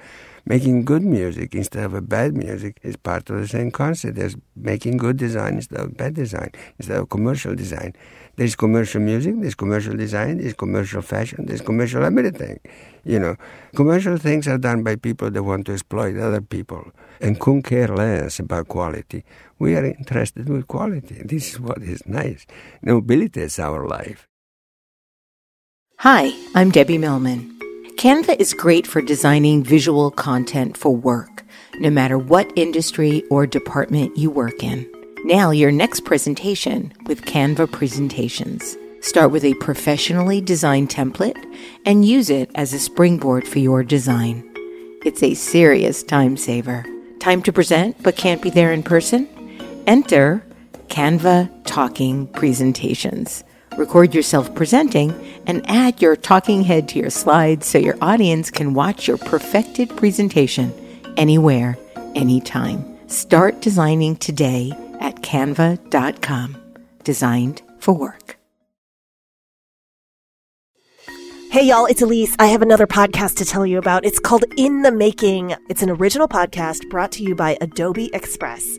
Making 0.44 0.84
good 0.84 1.02
music 1.02 1.54
instead 1.54 1.84
of 1.84 1.92
a 1.92 2.00
bad 2.00 2.34
music 2.34 2.78
is 2.82 2.96
part 2.96 3.28
of 3.28 3.38
the 3.38 3.46
same 3.46 3.70
concept 3.70 4.16
as 4.18 4.34
making 4.56 4.96
good 4.96 5.18
design 5.18 5.56
instead 5.56 5.80
of 5.80 5.96
bad 5.96 6.14
design, 6.14 6.52
instead 6.78 6.98
of 6.98 7.10
commercial 7.10 7.54
design. 7.54 7.94
There's 8.36 8.56
commercial 8.56 9.00
music, 9.00 9.34
there's 9.40 9.54
commercial 9.54 9.94
design, 9.96 10.38
there's 10.38 10.54
commercial 10.54 11.02
fashion, 11.02 11.44
there's 11.46 11.60
commercial 11.60 12.02
everything. 12.04 12.60
You 13.04 13.18
know, 13.18 13.36
commercial 13.74 14.16
things 14.16 14.48
are 14.48 14.58
done 14.58 14.82
by 14.84 14.96
people 14.96 15.30
that 15.30 15.42
want 15.42 15.66
to 15.66 15.72
exploit 15.72 16.16
other 16.16 16.40
people 16.40 16.92
and 17.20 17.38
couldn't 17.38 17.64
care 17.64 17.88
less 17.88 18.38
about 18.38 18.68
quality. 18.68 19.24
We 19.58 19.74
are 19.74 19.84
interested 19.84 20.48
with 20.48 20.68
quality. 20.68 21.20
This 21.24 21.52
is 21.52 21.60
what 21.60 21.82
is 21.82 22.06
nice. 22.06 22.46
Nobility 22.80 23.40
is 23.40 23.58
our 23.58 23.88
life. 23.88 24.28
Hi, 25.98 26.32
I'm 26.54 26.70
Debbie 26.70 26.98
Millman. 26.98 27.58
Canva 27.96 28.38
is 28.38 28.54
great 28.54 28.86
for 28.86 29.02
designing 29.02 29.64
visual 29.64 30.12
content 30.12 30.76
for 30.76 30.94
work, 30.94 31.44
no 31.80 31.90
matter 31.90 32.16
what 32.16 32.52
industry 32.54 33.24
or 33.30 33.48
department 33.48 34.16
you 34.16 34.30
work 34.30 34.62
in. 34.62 34.88
Now, 35.24 35.50
your 35.50 35.72
next 35.72 36.04
presentation 36.04 36.92
with 37.06 37.22
Canva 37.22 37.72
Presentations. 37.72 38.76
Start 39.00 39.32
with 39.32 39.44
a 39.44 39.54
professionally 39.54 40.40
designed 40.40 40.90
template 40.90 41.36
and 41.84 42.04
use 42.04 42.30
it 42.30 42.48
as 42.54 42.72
a 42.72 42.78
springboard 42.78 43.48
for 43.48 43.58
your 43.58 43.82
design. 43.82 44.48
It's 45.04 45.24
a 45.24 45.34
serious 45.34 46.04
time 46.04 46.36
saver. 46.36 46.84
Time 47.18 47.42
to 47.42 47.52
present 47.52 48.00
but 48.04 48.16
can't 48.16 48.40
be 48.40 48.50
there 48.50 48.72
in 48.72 48.84
person? 48.84 49.28
Enter 49.88 50.44
Canva 50.88 51.50
Talking 51.64 52.26
Presentations. 52.26 53.42
Record 53.78 54.14
yourself 54.14 54.54
presenting 54.54 55.14
and 55.46 55.64
add 55.66 56.02
your 56.02 56.14
talking 56.14 56.62
head 56.62 56.90
to 56.90 56.98
your 56.98 57.08
slides 57.08 57.66
so 57.66 57.78
your 57.78 57.96
audience 58.02 58.50
can 58.50 58.74
watch 58.74 59.08
your 59.08 59.16
perfected 59.16 59.88
presentation 59.96 60.74
anywhere, 61.16 61.78
anytime. 62.14 62.84
Start 63.08 63.62
designing 63.62 64.16
today 64.16 64.72
at 65.00 65.22
canva.com. 65.22 66.56
Designed 67.04 67.62
for 67.78 67.94
work. 67.94 68.36
Hey, 71.50 71.66
y'all, 71.66 71.86
it's 71.86 72.02
Elise. 72.02 72.36
I 72.38 72.48
have 72.48 72.60
another 72.60 72.86
podcast 72.86 73.36
to 73.36 73.46
tell 73.46 73.64
you 73.64 73.78
about. 73.78 74.04
It's 74.04 74.18
called 74.18 74.44
In 74.58 74.82
the 74.82 74.92
Making. 74.92 75.54
It's 75.70 75.82
an 75.82 75.88
original 75.88 76.28
podcast 76.28 76.90
brought 76.90 77.10
to 77.12 77.22
you 77.22 77.34
by 77.34 77.56
Adobe 77.62 78.10
Express. 78.12 78.78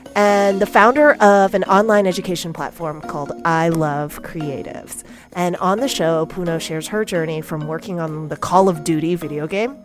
and 0.15 0.61
the 0.61 0.65
founder 0.65 1.13
of 1.13 1.53
an 1.53 1.63
online 1.65 2.07
education 2.07 2.53
platform 2.53 3.01
called 3.01 3.31
I 3.45 3.69
Love 3.69 4.21
Creatives. 4.23 5.03
And 5.33 5.55
on 5.57 5.79
the 5.79 5.87
show, 5.87 6.25
Puno 6.25 6.59
shares 6.59 6.87
her 6.87 7.05
journey 7.05 7.41
from 7.41 7.67
working 7.67 7.99
on 7.99 8.27
the 8.29 8.37
Call 8.37 8.67
of 8.67 8.83
Duty 8.83 9.15
video 9.15 9.47
game 9.47 9.77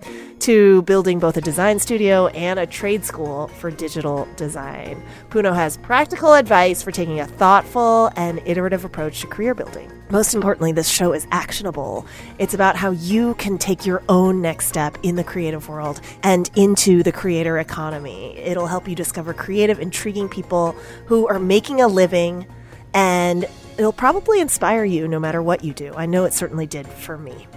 to 0.47 0.83
building 0.83 1.19
both 1.19 1.37
a 1.37 1.41
design 1.41 1.77
studio 1.77 2.29
and 2.29 2.61
a 2.61 2.67
trade 2.67 3.05
school 3.05 3.49
for 3.49 3.69
digital 3.69 4.29
design. 4.37 5.03
Puno 5.29 5.53
has 5.53 5.77
practical 5.77 6.35
advice 6.35 6.85
for 6.85 6.93
taking 6.93 7.19
a 7.19 7.27
thoughtful 7.27 8.13
and 8.15 8.41
iterative 8.47 8.85
approach 8.85 9.21
to 9.21 9.27
career 9.27 9.57
building. 9.57 9.91
Most 10.09 10.35
importantly, 10.35 10.71
this 10.71 10.89
show 10.89 11.13
is 11.13 11.27
actionable. 11.33 12.07
It's 12.39 12.55
about 12.55 12.77
how 12.77 12.93
you 12.93 13.35
can 13.35 13.59
take 13.59 13.85
your 13.85 14.05
own 14.09 14.41
next 14.41 14.69
step 14.69 14.97
in 15.03 15.17
the 15.17 15.25
creative 15.25 15.69
world 15.69 16.01
and 16.23 16.49
into 16.55 17.03
the 17.03 17.11
creator 17.11 17.59
economy. 17.59 18.39
It'll 18.39 18.69
help 18.69 18.87
you 18.87 18.95
discover 18.95 19.35
creative, 19.35 19.81
intriguing 19.81 20.29
people 20.29 20.77
who 21.07 21.27
are 21.27 21.41
making 21.41 21.81
a 21.81 21.89
living 21.89 22.47
and 22.95 23.47
it'll 23.79 23.93
probably 23.93 24.41
inspire 24.41 24.85
you 24.85 25.09
no 25.09 25.19
matter 25.19 25.43
what 25.43 25.65
you 25.65 25.75
do. 25.75 25.93
I 25.97 26.07
know 26.07 26.25
it 26.25 26.33
certainly 26.33 26.69
did 26.69 26.87
for 26.87 27.19
me. 27.19 27.49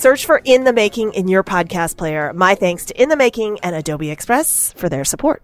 Search 0.00 0.24
for 0.24 0.40
In 0.46 0.64
the 0.64 0.72
Making 0.72 1.12
in 1.12 1.28
your 1.28 1.44
podcast 1.44 1.98
player. 1.98 2.32
My 2.32 2.54
thanks 2.54 2.86
to 2.86 2.94
In 2.94 3.10
the 3.10 3.16
Making 3.16 3.60
and 3.60 3.76
Adobe 3.76 4.10
Express 4.10 4.72
for 4.72 4.88
their 4.88 5.04
support. 5.04 5.42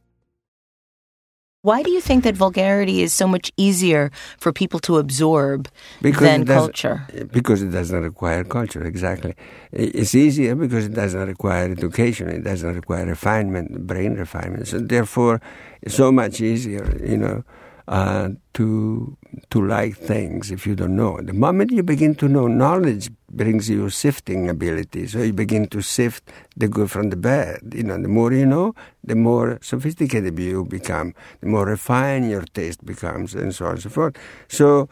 Why 1.60 1.82
do 1.82 1.90
you 1.90 2.00
think 2.00 2.24
that 2.24 2.36
vulgarity 2.36 3.02
is 3.02 3.12
so 3.12 3.28
much 3.28 3.52
easier 3.58 4.10
for 4.38 4.54
people 4.54 4.80
to 4.80 4.96
absorb 4.96 5.68
because 6.00 6.22
than 6.22 6.46
culture? 6.46 7.06
Because 7.30 7.60
it 7.60 7.70
does 7.70 7.92
not 7.92 7.98
require 7.98 8.44
culture, 8.44 8.82
exactly. 8.82 9.34
It's 9.72 10.14
easier 10.14 10.54
because 10.54 10.86
it 10.86 10.94
does 10.94 11.14
not 11.14 11.28
require 11.28 11.70
education, 11.70 12.30
it 12.30 12.42
does 12.42 12.64
not 12.64 12.76
require 12.76 13.04
refinement, 13.04 13.86
brain 13.86 14.14
refinement. 14.14 14.68
So 14.68 14.78
therefore, 14.78 15.42
it's 15.82 15.96
so 15.96 16.10
much 16.10 16.40
easier, 16.40 16.98
you 17.04 17.18
know 17.18 17.44
uh, 17.88 18.30
to 18.54 19.16
to 19.50 19.64
like 19.64 19.96
things 19.96 20.50
if 20.50 20.66
you 20.66 20.74
don't 20.74 20.96
know. 20.96 21.20
The 21.22 21.32
moment 21.32 21.70
you 21.70 21.82
begin 21.82 22.14
to 22.16 22.28
know, 22.28 22.46
knowledge 22.46 23.10
brings 23.36 23.68
you 23.68 23.90
sifting 23.90 24.48
ability. 24.48 25.06
So 25.06 25.18
you 25.18 25.32
begin 25.32 25.68
to 25.68 25.82
sift 25.82 26.30
the 26.56 26.68
good 26.68 26.90
from 26.90 27.10
the 27.10 27.16
bad. 27.16 27.60
You 27.74 27.84
know, 27.84 28.00
the 28.00 28.08
more 28.08 28.32
you 28.32 28.46
know, 28.46 28.74
the 29.04 29.14
more 29.14 29.58
sophisticated 29.62 30.38
you 30.38 30.64
become, 30.64 31.14
the 31.40 31.46
more 31.46 31.66
refined 31.66 32.30
your 32.30 32.42
taste 32.42 32.84
becomes, 32.84 33.34
and 33.34 33.54
so 33.54 33.66
on 33.66 33.72
and 33.72 33.82
so 33.82 33.90
forth. 33.90 34.16
So 34.48 34.88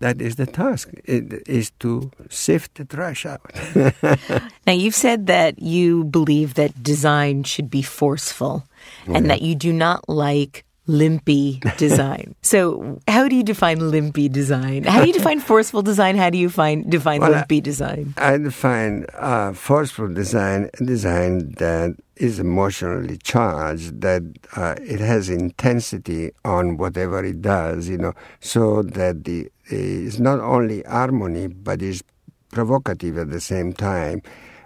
that 0.00 0.20
is 0.20 0.36
the 0.36 0.46
task 0.46 0.88
it 1.04 1.46
is 1.46 1.70
to 1.78 2.10
sift 2.30 2.76
the 2.76 2.84
trash 2.84 3.26
out 3.26 3.44
now 4.66 4.72
you've 4.72 4.94
said 4.94 5.26
that 5.26 5.60
you 5.60 6.04
believe 6.04 6.54
that 6.54 6.82
design 6.82 7.44
should 7.44 7.70
be 7.70 7.82
forceful 7.82 8.64
and 9.06 9.28
that 9.28 9.42
you 9.42 9.54
do 9.54 9.72
not 9.72 10.08
like 10.08 10.64
limpy 10.90 11.60
design. 11.76 12.34
so, 12.42 12.98
how 13.06 13.28
do 13.28 13.36
you 13.36 13.42
define 13.42 13.90
limpy 13.90 14.28
design? 14.28 14.84
How 14.84 15.00
do 15.00 15.06
you 15.06 15.12
define 15.12 15.40
forceful 15.40 15.82
design? 15.82 16.16
How 16.16 16.30
do 16.30 16.38
you 16.38 16.50
find 16.50 16.90
define 16.90 17.20
well, 17.20 17.30
limpy 17.30 17.60
design? 17.60 18.14
I 18.16 18.36
define 18.38 19.06
uh, 19.14 19.52
forceful 19.52 20.08
design 20.08 20.70
design 20.84 21.52
that 21.58 21.96
is 22.16 22.38
emotionally 22.38 23.16
charged, 23.18 24.00
that 24.02 24.22
uh, 24.56 24.74
it 24.80 25.00
has 25.00 25.30
intensity 25.30 26.30
on 26.44 26.76
whatever 26.76 27.24
it 27.24 27.40
does, 27.40 27.88
you 27.88 27.96
know, 27.96 28.12
so 28.40 28.82
that 28.82 29.24
the 29.24 29.50
it's 29.66 30.18
not 30.18 30.40
only 30.40 30.82
harmony 30.82 31.46
but 31.46 31.80
is 31.80 32.02
provocative 32.50 33.16
at 33.16 33.30
the 33.30 33.40
same 33.40 33.72
time, 33.72 34.20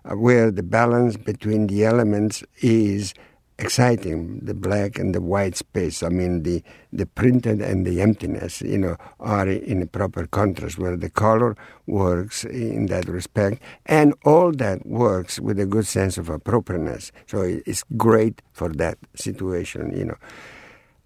uh, 0.05 0.17
where 0.17 0.51
the 0.51 0.63
balance 0.63 1.17
between 1.17 1.67
the 1.67 1.85
elements 1.85 2.43
is 2.63 3.15
exciting 3.59 4.41
the 4.41 4.55
black 4.55 4.99
and 4.99 5.15
the 5.15 5.21
white 5.21 5.57
space 5.57 6.03
i 6.03 6.09
mean 6.09 6.43
the 6.43 6.63
the 6.93 7.07
printed 7.07 7.61
and 7.61 7.87
the 7.87 8.01
emptiness 8.01 8.61
you 8.63 8.77
know 8.77 8.97
are 9.21 9.49
in 9.49 9.81
a 9.81 9.87
proper 9.87 10.27
contrast 10.27 10.77
where 10.77 10.97
the 10.97 11.09
color 11.09 11.57
works 11.87 12.45
in 12.45 12.87
that 12.87 13.07
respect 13.07 13.63
and 13.87 14.13
all 14.25 14.51
that 14.51 14.85
works 14.85 15.39
with 15.39 15.59
a 15.61 15.67
good 15.67 15.87
sense 15.87 16.19
of 16.19 16.29
appropriateness 16.29 17.13
so 17.27 17.43
it's 17.65 17.85
great 17.97 18.43
for 18.53 18.71
that 18.71 18.99
situation 19.15 19.97
you 19.97 20.05
know 20.05 20.17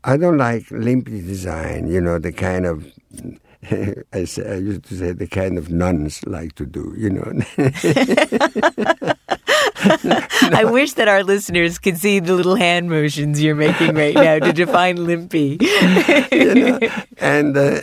i 0.05 0.17
don't 0.17 0.39
like 0.39 0.71
limpy 0.71 1.21
design 1.21 1.87
you 1.87 2.01
know 2.01 2.19
the 2.19 2.33
kind 2.33 2.65
of 2.65 2.87
I 3.71 4.19
used 4.19 4.85
to 4.85 4.97
say 4.97 5.13
the 5.13 5.27
kind 5.27 5.59
of 5.59 5.69
nuns 5.69 6.25
like 6.27 6.55
to 6.55 6.65
do, 6.65 6.95
you 6.97 7.11
know. 7.11 7.33
I 10.53 10.65
wish 10.65 10.95
that 10.95 11.09
our 11.09 11.23
listeners 11.23 11.79
could 11.79 11.99
see 11.99 12.19
the 12.19 12.35
little 12.35 12.57
hand 12.57 12.91
motions 12.91 13.43
you're 13.43 13.55
making 13.55 13.95
right 13.95 14.15
now 14.15 14.39
to 14.39 14.53
define 14.53 14.97
limpy. 15.05 15.59
you 16.33 16.55
know, 16.55 16.79
and 17.19 17.57
uh, 17.57 17.81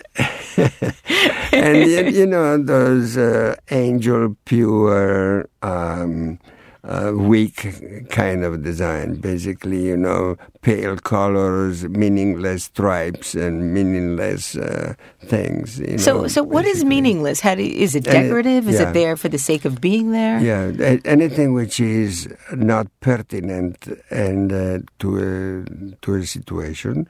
and 1.51 2.13
you 2.13 2.25
know 2.25 2.61
those 2.61 3.17
uh, 3.17 3.55
angel 3.71 4.35
pure. 4.45 5.49
Um, 5.61 6.39
uh, 6.87 7.11
weak 7.15 8.07
kind 8.09 8.43
of 8.43 8.63
design. 8.63 9.15
Basically, 9.15 9.85
you 9.85 9.97
know, 9.97 10.37
pale 10.61 10.97
colors, 10.97 11.83
meaningless 11.85 12.65
stripes, 12.65 13.33
and 13.35 13.73
meaningless 13.73 14.55
uh, 14.55 14.93
things. 15.21 15.79
You 15.79 15.97
so, 15.97 16.21
know, 16.21 16.27
so 16.27 16.43
what 16.43 16.65
is 16.65 16.85
meaningless? 16.85 17.39
How 17.39 17.55
do, 17.55 17.63
is 17.63 17.95
it 17.95 18.03
decorative? 18.03 18.67
It, 18.67 18.73
yeah. 18.73 18.75
Is 18.75 18.79
it 18.81 18.93
there 18.93 19.17
for 19.17 19.29
the 19.29 19.39
sake 19.39 19.65
of 19.65 19.81
being 19.81 20.11
there? 20.11 20.39
Yeah, 20.39 20.97
anything 21.05 21.53
which 21.53 21.79
is 21.79 22.27
not 22.53 22.87
pertinent 22.99 23.87
and 24.09 24.53
uh, 24.53 24.79
to 24.99 25.17
a 25.17 25.95
to 26.01 26.15
a 26.15 26.25
situation. 26.25 27.07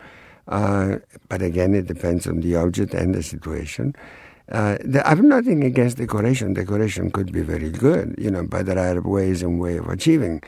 Uh, 0.48 0.98
but 1.28 1.42
again, 1.42 1.74
it 1.74 1.88
depends 1.88 2.28
on 2.28 2.42
the 2.42 2.56
object 2.56 2.94
and 2.94 3.16
the 3.16 3.24
situation. 3.24 3.96
Uh, 4.52 4.78
the, 4.84 5.02
I 5.06 5.10
have 5.10 5.24
nothing 5.24 5.64
against 5.64 5.98
decoration. 5.98 6.54
Decoration 6.54 7.12
could 7.12 7.32
be 7.32 7.42
very 7.42 7.70
good, 7.70 8.16
you 8.18 8.30
know, 8.30 8.46
but 8.46 8.68
there 8.68 8.78
are 8.78 9.02
ways 9.02 9.42
and 9.42 9.60
way 9.60 9.78
of 9.78 9.90
achieving. 9.90 10.42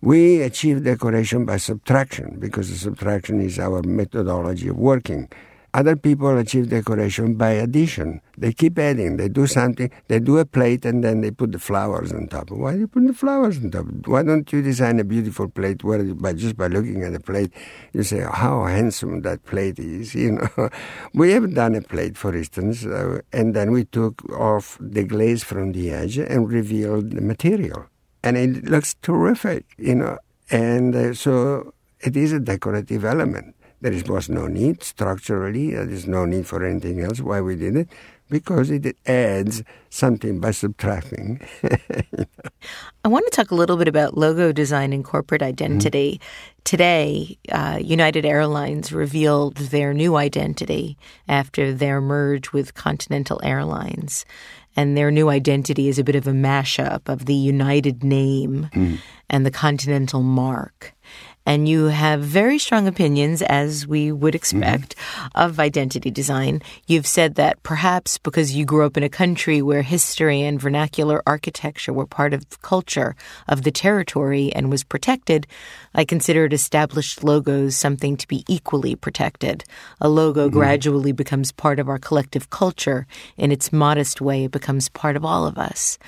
We 0.00 0.42
achieve 0.42 0.84
decoration 0.84 1.44
by 1.44 1.58
subtraction 1.58 2.38
because 2.40 2.70
the 2.70 2.76
subtraction 2.76 3.40
is 3.40 3.58
our 3.58 3.82
methodology 3.82 4.68
of 4.68 4.76
working. 4.78 5.28
Other 5.74 5.96
people 5.96 6.36
achieve 6.38 6.68
decoration 6.68 7.34
by 7.34 7.50
addition. 7.50 8.20
They 8.42 8.52
keep 8.52 8.76
adding. 8.76 9.18
They 9.18 9.28
do 9.28 9.46
something. 9.46 9.88
They 10.08 10.18
do 10.18 10.38
a 10.38 10.44
plate 10.44 10.84
and 10.84 11.04
then 11.04 11.20
they 11.20 11.30
put 11.30 11.52
the 11.52 11.60
flowers 11.60 12.12
on 12.12 12.26
top. 12.26 12.50
Why 12.50 12.72
do 12.72 12.80
you 12.80 12.88
put 12.88 13.06
the 13.06 13.14
flowers 13.14 13.58
on 13.58 13.70
top? 13.70 13.86
Why 14.06 14.24
don't 14.24 14.52
you 14.52 14.60
design 14.62 14.98
a 14.98 15.04
beautiful 15.04 15.48
plate 15.48 15.84
where 15.84 16.02
by 16.02 16.32
just 16.32 16.56
by 16.56 16.66
looking 16.66 17.04
at 17.04 17.12
the 17.12 17.20
plate 17.20 17.52
you 17.92 18.02
say 18.02 18.18
how 18.18 18.64
handsome 18.64 19.22
that 19.22 19.44
plate 19.44 19.78
is? 19.78 20.12
You 20.22 20.32
know, 20.32 20.70
we 21.14 21.30
have 21.30 21.54
done 21.54 21.76
a 21.76 21.82
plate, 21.82 22.16
for 22.16 22.34
instance, 22.34 22.84
uh, 22.84 23.20
and 23.32 23.54
then 23.54 23.70
we 23.70 23.84
took 23.84 24.28
off 24.32 24.76
the 24.80 25.04
glaze 25.04 25.44
from 25.44 25.70
the 25.70 25.90
edge 25.90 26.18
and 26.18 26.50
revealed 26.50 27.12
the 27.12 27.20
material, 27.20 27.86
and 28.24 28.36
it 28.36 28.64
looks 28.64 28.94
terrific. 29.02 29.66
You 29.78 29.94
know, 29.96 30.18
and 30.50 30.94
uh, 30.94 31.14
so 31.14 31.74
it 32.00 32.16
is 32.16 32.32
a 32.32 32.40
decorative 32.40 33.04
element. 33.04 33.54
There 33.82 33.92
was 34.06 34.28
no 34.28 34.46
need 34.46 34.84
structurally. 34.84 35.74
There 35.74 35.90
is 35.90 36.06
no 36.06 36.24
need 36.24 36.46
for 36.46 36.64
anything 36.64 37.00
else. 37.00 37.20
Why 37.20 37.40
we 37.40 37.56
did 37.56 37.76
it? 37.76 37.88
Because 38.32 38.70
it 38.70 38.96
adds 39.04 39.62
something 39.90 40.40
by 40.40 40.52
subtracting. 40.52 41.46
I 43.04 43.08
want 43.08 43.26
to 43.26 43.30
talk 43.30 43.50
a 43.50 43.54
little 43.54 43.76
bit 43.76 43.88
about 43.88 44.16
logo 44.16 44.52
design 44.52 44.94
and 44.94 45.04
corporate 45.04 45.42
identity. 45.42 46.14
Mm-hmm. 46.14 46.60
Today, 46.64 47.38
uh, 47.50 47.78
United 47.82 48.24
Airlines 48.24 48.90
revealed 48.90 49.56
their 49.56 49.92
new 49.92 50.16
identity 50.16 50.96
after 51.28 51.74
their 51.74 52.00
merge 52.00 52.52
with 52.52 52.72
Continental 52.72 53.38
Airlines. 53.44 54.24
And 54.76 54.96
their 54.96 55.10
new 55.10 55.28
identity 55.28 55.88
is 55.88 55.98
a 55.98 56.04
bit 56.04 56.16
of 56.16 56.26
a 56.26 56.32
mashup 56.32 57.10
of 57.10 57.26
the 57.26 57.34
United 57.34 58.02
name 58.02 58.70
mm. 58.72 58.98
And 59.32 59.44
the 59.44 59.50
Continental 59.50 60.22
mark 60.22 60.94
and 61.44 61.68
you 61.68 61.86
have 61.86 62.20
very 62.20 62.58
strong 62.58 62.86
opinions, 62.86 63.42
as 63.42 63.86
we 63.86 64.12
would 64.12 64.34
expect, 64.34 64.96
mm-hmm. 64.96 65.28
of 65.34 65.58
identity 65.58 66.10
design. 66.10 66.62
You've 66.86 67.06
said 67.06 67.34
that 67.34 67.62
perhaps 67.62 68.18
because 68.18 68.54
you 68.54 68.64
grew 68.64 68.86
up 68.86 68.96
in 68.96 69.02
a 69.02 69.08
country 69.08 69.60
where 69.60 69.82
history 69.82 70.42
and 70.42 70.60
vernacular 70.60 71.22
architecture 71.26 71.92
were 71.92 72.06
part 72.06 72.32
of 72.32 72.48
the 72.50 72.56
culture 72.58 73.16
of 73.48 73.62
the 73.62 73.72
territory 73.72 74.52
and 74.54 74.70
was 74.70 74.84
protected, 74.84 75.46
I 75.94 76.04
considered 76.04 76.52
established 76.52 77.24
logos 77.24 77.76
something 77.76 78.16
to 78.16 78.28
be 78.28 78.44
equally 78.48 78.94
protected. 78.94 79.64
A 80.00 80.08
logo 80.08 80.46
mm-hmm. 80.46 80.58
gradually 80.58 81.12
becomes 81.12 81.50
part 81.50 81.80
of 81.80 81.88
our 81.88 81.98
collective 81.98 82.50
culture. 82.50 83.06
In 83.36 83.50
its 83.50 83.72
modest 83.72 84.20
way, 84.20 84.44
it 84.44 84.52
becomes 84.52 84.88
part 84.88 85.16
of 85.16 85.24
all 85.24 85.46
of 85.46 85.58
us. 85.58 85.98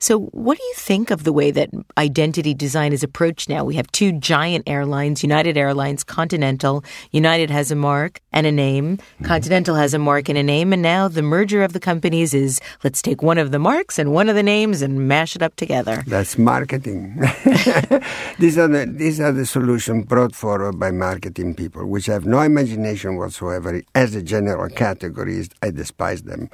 So, 0.00 0.20
what 0.26 0.58
do 0.58 0.64
you 0.64 0.74
think 0.76 1.10
of 1.10 1.24
the 1.24 1.32
way 1.32 1.50
that 1.50 1.70
identity 1.96 2.54
design 2.54 2.92
is 2.92 3.02
approached 3.02 3.48
now? 3.48 3.64
We 3.64 3.74
have 3.74 3.90
two 3.90 4.12
giant 4.12 4.68
airlines 4.68 5.24
United 5.24 5.56
Airlines, 5.56 6.04
Continental. 6.04 6.84
United 7.10 7.50
has 7.50 7.72
a 7.72 7.74
mark 7.74 8.20
and 8.32 8.46
a 8.46 8.52
name, 8.52 8.98
mm-hmm. 8.98 9.24
Continental 9.24 9.74
has 9.74 9.94
a 9.94 9.98
mark 9.98 10.28
and 10.28 10.38
a 10.38 10.42
name, 10.42 10.72
and 10.72 10.82
now 10.82 11.08
the 11.08 11.22
merger 11.22 11.64
of 11.64 11.72
the 11.72 11.80
companies 11.80 12.32
is 12.32 12.60
let's 12.84 13.02
take 13.02 13.22
one 13.22 13.38
of 13.38 13.50
the 13.50 13.58
marks 13.58 13.98
and 13.98 14.12
one 14.12 14.28
of 14.28 14.36
the 14.36 14.42
names 14.42 14.82
and 14.82 15.08
mash 15.08 15.34
it 15.34 15.42
up 15.42 15.56
together. 15.56 16.04
That's 16.06 16.38
marketing. 16.38 17.16
these, 18.38 18.56
are 18.56 18.68
the, 18.68 18.86
these 18.88 19.20
are 19.20 19.32
the 19.32 19.46
solutions 19.46 20.06
brought 20.06 20.34
forward 20.34 20.78
by 20.78 20.92
marketing 20.92 21.54
people, 21.54 21.84
which 21.86 22.06
have 22.06 22.24
no 22.24 22.40
imagination 22.40 23.16
whatsoever. 23.16 23.82
As 23.96 24.14
a 24.14 24.22
general 24.22 24.68
category, 24.68 25.44
I 25.60 25.70
despise 25.70 26.22
them. 26.22 26.50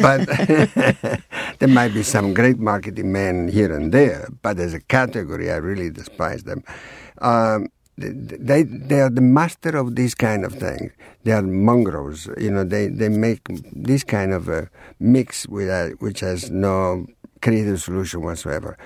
But 0.00 0.26
there 1.58 1.68
might 1.68 1.92
be 1.92 2.04
some 2.04 2.32
great 2.32 2.58
marketing 2.58 2.75
marketing 2.76 3.10
men 3.10 3.48
here 3.48 3.72
and 3.74 3.90
there, 3.90 4.28
but 4.42 4.58
as 4.58 4.74
a 4.74 4.80
category, 4.80 5.50
I 5.50 5.56
really 5.56 5.90
despise 5.90 6.42
them. 6.44 6.60
Um, 7.32 7.68
they 8.48 8.62
they 8.64 9.00
are 9.00 9.14
the 9.20 9.26
master 9.38 9.72
of 9.82 9.86
this 10.00 10.14
kind 10.14 10.44
of 10.44 10.52
thing. 10.52 10.82
They 11.24 11.32
are 11.32 11.42
mongrels. 11.42 12.28
You 12.46 12.50
know, 12.50 12.64
they, 12.64 12.88
they 12.88 13.08
make 13.08 13.40
this 13.88 14.04
kind 14.04 14.32
of 14.34 14.48
a 14.48 14.68
mix 15.00 15.48
with 15.48 15.68
a, 15.68 15.96
which 16.04 16.20
has 16.20 16.50
no 16.50 17.06
creative 17.40 17.80
solution 17.80 18.20
whatsoever. 18.20 18.76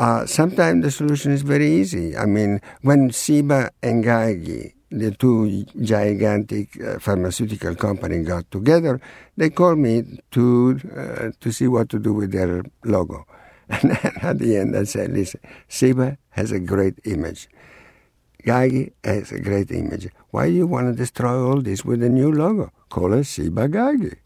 Uh, 0.00 0.24
sometimes 0.24 0.82
the 0.82 0.90
solution 0.90 1.30
is 1.30 1.42
very 1.42 1.70
easy. 1.70 2.16
I 2.16 2.24
mean, 2.24 2.62
when 2.80 3.10
Ciba 3.10 3.70
and 3.82 4.02
Geigy 4.02 4.72
the 4.90 5.10
two 5.12 5.64
gigantic 5.80 6.68
uh, 6.82 6.98
pharmaceutical 6.98 7.74
companies 7.74 8.26
got 8.26 8.50
together, 8.50 8.98
they 9.36 9.50
called 9.50 9.78
me 9.78 10.18
to 10.32 10.80
uh, 10.96 11.30
to 11.38 11.52
see 11.52 11.68
what 11.68 11.90
to 11.90 11.98
do 11.98 12.14
with 12.14 12.32
their 12.32 12.64
logo. 12.84 13.26
And 13.68 13.92
at 14.24 14.38
the 14.38 14.56
end, 14.56 14.74
I 14.74 14.84
said, 14.84 15.12
"Listen, 15.12 15.40
Ciba 15.68 16.16
has 16.30 16.50
a 16.50 16.58
great 16.58 16.98
image. 17.04 17.48
Geigy 18.42 18.92
has 19.04 19.30
a 19.32 19.38
great 19.38 19.70
image. 19.70 20.08
Why 20.30 20.48
do 20.48 20.54
you 20.54 20.66
want 20.66 20.88
to 20.88 20.96
destroy 20.96 21.36
all 21.38 21.60
this 21.60 21.84
with 21.84 22.02
a 22.02 22.08
new 22.08 22.32
logo? 22.32 22.72
Call 22.88 23.12
it 23.12 23.24
Ciba 23.24 23.68
Geigy." 23.68 24.16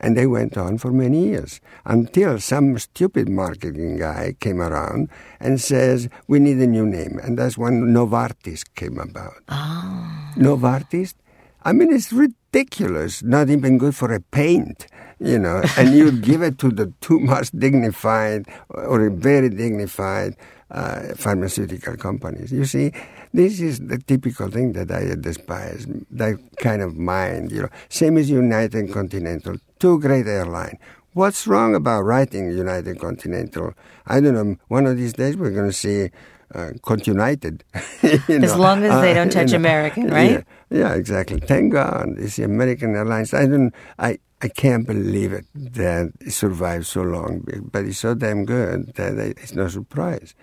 And 0.00 0.16
they 0.16 0.26
went 0.26 0.56
on 0.56 0.78
for 0.78 0.92
many 0.92 1.28
years 1.28 1.60
until 1.84 2.38
some 2.38 2.78
stupid 2.78 3.28
marketing 3.28 3.98
guy 3.98 4.34
came 4.40 4.60
around 4.60 5.08
and 5.40 5.60
says, 5.60 6.08
we 6.28 6.38
need 6.38 6.58
a 6.58 6.66
new 6.66 6.86
name. 6.86 7.18
And 7.22 7.38
that's 7.38 7.58
when 7.58 7.92
Novartis 7.92 8.64
came 8.74 8.98
about. 8.98 9.42
Oh. 9.48 10.32
Novartis? 10.36 11.14
I 11.62 11.72
mean, 11.72 11.92
it's 11.92 12.12
ridiculous. 12.12 13.22
Not 13.22 13.50
even 13.50 13.78
good 13.78 13.94
for 13.94 14.12
a 14.12 14.20
paint, 14.20 14.86
you 15.18 15.38
know. 15.38 15.62
and 15.76 15.94
you 15.94 16.12
give 16.12 16.42
it 16.42 16.58
to 16.60 16.70
the 16.70 16.92
two 17.00 17.18
most 17.18 17.58
dignified 17.58 18.46
or 18.70 19.10
very 19.10 19.50
dignified 19.50 20.36
uh, 20.70 21.14
pharmaceutical 21.16 21.96
companies. 21.96 22.52
You 22.52 22.64
see, 22.64 22.92
this 23.32 23.60
is 23.60 23.80
the 23.80 23.98
typical 23.98 24.48
thing 24.50 24.72
that 24.72 24.90
I 24.90 25.14
despise, 25.14 25.86
that 26.10 26.38
kind 26.58 26.82
of 26.82 26.96
mind, 26.96 27.52
you 27.52 27.62
know. 27.62 27.68
Same 27.88 28.16
as 28.16 28.30
United 28.30 28.92
Continental, 28.92 29.56
two 29.78 30.00
great 30.00 30.26
airlines. 30.26 30.78
What's 31.12 31.46
wrong 31.46 31.74
about 31.74 32.02
writing 32.02 32.50
United 32.50 33.00
Continental? 33.00 33.74
I 34.06 34.20
don't 34.20 34.34
know. 34.34 34.56
One 34.68 34.86
of 34.86 34.96
these 34.96 35.12
days 35.12 35.36
we're 35.36 35.50
going 35.50 35.68
to 35.68 35.72
see 35.76 36.10
uh, 36.54 36.70
Continental. 36.82 37.58
as 38.02 38.28
know. 38.28 38.56
long 38.56 38.84
as 38.84 39.00
they 39.02 39.14
don't 39.14 39.28
uh, 39.28 39.40
touch 39.40 39.52
American, 39.52 40.08
right? 40.08 40.44
Yeah, 40.70 40.78
yeah, 40.78 40.94
exactly. 40.94 41.40
Thank 41.40 41.72
God, 41.72 42.14
it's 42.18 42.36
the 42.36 42.44
American 42.44 42.94
Airlines. 42.94 43.34
I 43.34 43.46
don't. 43.46 43.74
I 43.98 44.18
I 44.40 44.48
can't 44.48 44.86
believe 44.86 45.32
it 45.32 45.46
that 45.54 46.12
it 46.20 46.30
survived 46.30 46.86
so 46.86 47.02
long, 47.02 47.44
but 47.72 47.84
it's 47.84 47.98
so 47.98 48.14
damn 48.14 48.44
good 48.44 48.94
that 48.94 49.18
it's 49.18 49.52
no 49.52 49.66
surprise 49.68 50.34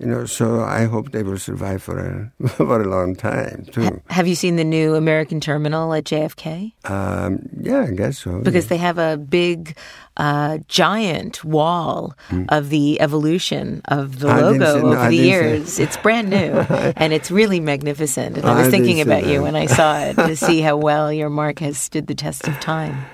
you 0.00 0.06
know, 0.06 0.24
so 0.24 0.62
I 0.62 0.86
hope 0.86 1.12
they 1.12 1.22
will 1.22 1.38
survive 1.38 1.82
for 1.82 1.98
a 1.98 2.48
for 2.48 2.80
a 2.80 2.88
long 2.88 3.14
time 3.14 3.66
too. 3.70 4.00
Have 4.08 4.26
you 4.26 4.34
seen 4.34 4.56
the 4.56 4.64
new 4.64 4.94
American 4.94 5.40
terminal 5.40 5.92
at 5.92 6.04
JFK? 6.04 6.72
Um, 6.88 7.48
yeah, 7.60 7.82
I 7.82 7.90
guess 7.90 8.18
so. 8.18 8.40
Because 8.40 8.64
yeah. 8.64 8.68
they 8.70 8.76
have 8.78 8.96
a 8.96 9.18
big, 9.18 9.76
uh, 10.16 10.58
giant 10.68 11.44
wall 11.44 12.16
mm. 12.30 12.46
of 12.48 12.70
the 12.70 12.98
evolution 13.00 13.82
of 13.88 14.20
the 14.20 14.28
I 14.28 14.40
logo 14.40 14.90
over 14.90 15.08
the 15.08 15.16
years. 15.16 15.78
It's 15.78 15.98
brand 15.98 16.30
new 16.30 16.36
and 16.96 17.12
it's 17.12 17.30
really 17.30 17.60
magnificent. 17.60 18.38
And 18.38 18.46
I 18.46 18.56
was 18.56 18.68
I 18.68 18.70
thinking 18.70 19.02
about 19.02 19.26
you 19.26 19.42
when 19.42 19.54
I 19.54 19.66
saw 19.66 19.98
it 20.00 20.14
to 20.14 20.34
see 20.34 20.60
how 20.62 20.76
well 20.76 21.12
your 21.12 21.28
mark 21.28 21.58
has 21.58 21.78
stood 21.78 22.06
the 22.06 22.14
test 22.14 22.48
of 22.48 22.58
time. 22.60 23.04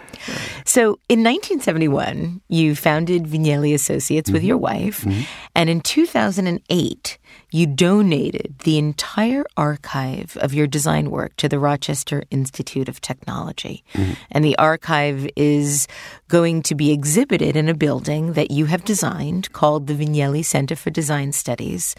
So 0.65 0.99
in 1.09 1.23
1971, 1.23 2.41
you 2.49 2.75
founded 2.75 3.25
Vignelli 3.25 3.75
Associates 3.75 4.29
mm-hmm. 4.29 4.35
with 4.35 4.45
your 4.45 4.57
wife. 4.57 5.03
Mm-hmm. 5.03 5.23
And 5.55 5.71
in 5.71 5.81
2008, 5.81 7.19
you 7.57 7.67
donated 7.67 8.55
the 8.65 8.77
entire 8.77 9.43
archive 9.57 10.37
of 10.43 10.53
your 10.53 10.67
design 10.67 11.11
work 11.11 11.35
to 11.37 11.49
the 11.49 11.59
Rochester 11.59 12.23
Institute 12.31 12.87
of 12.87 13.01
Technology. 13.01 13.83
Mm-hmm. 13.95 14.13
And 14.31 14.45
the 14.45 14.59
archive 14.59 15.27
is 15.37 15.89
going 16.29 16.61
to 16.65 16.75
be 16.75 16.93
exhibited 16.93 17.57
in 17.57 17.71
a 17.71 17.75
building 17.75 18.35
that 18.35 18.51
you 18.51 18.67
have 18.67 18.85
designed 18.85 19.51
called 19.55 19.87
the 19.87 19.95
Vignelli 19.95 20.45
Center 20.45 20.77
for 20.77 20.91
Design 20.91 21.33
Studies. 21.33 21.95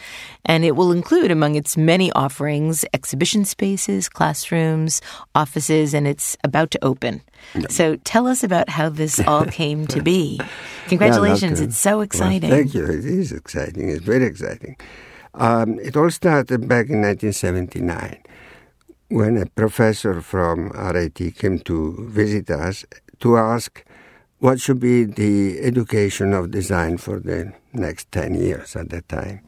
And 0.45 0.63
it 0.63 0.75
will 0.75 0.91
include, 0.91 1.31
among 1.31 1.55
its 1.55 1.75
many 1.75 2.11
offerings, 2.11 2.85
exhibition 2.93 3.43
spaces, 3.43 4.09
classrooms, 4.09 5.01
offices, 5.33 5.95
and 5.95 6.07
it's 6.07 6.37
about 6.43 6.69
to 6.71 6.85
open. 6.85 7.21
So 7.69 7.95
tell 7.97 8.27
us 8.27 8.43
about 8.43 8.69
how 8.69 8.89
this 8.89 9.19
all 9.21 9.45
came 9.61 9.87
to 9.87 10.03
be. 10.03 10.39
Congratulations. 10.87 11.59
It's 11.59 11.77
so 11.77 12.01
exciting. 12.01 12.51
Well, 12.51 12.59
thank 12.59 12.75
you. 12.75 12.83
It 12.85 13.05
is 13.05 13.31
exciting. 13.31 13.89
It's 13.89 14.03
very 14.03 14.25
exciting. 14.25 14.77
Um, 15.37 15.77
it 15.79 15.95
all 15.95 16.09
started 16.09 16.67
back 16.67 16.89
in 16.89 17.01
1979 17.01 18.23
when 19.09 19.37
a 19.37 19.45
professor 19.45 20.19
from 20.19 20.69
RIT 20.69 21.35
came 21.35 21.59
to 21.59 22.09
visit 22.09 22.49
us 22.49 22.85
to 23.19 23.37
ask 23.37 23.85
what 24.39 24.59
should 24.59 24.79
be 24.79 25.03
the 25.03 25.59
education 25.61 26.33
of 26.33 26.49
design 26.49 26.97
for 26.97 27.19
the 27.19 27.53
next 27.71 28.11
10 28.11 28.33
years 28.33 28.75
at 28.75 28.89
that 28.89 29.07
time. 29.09 29.41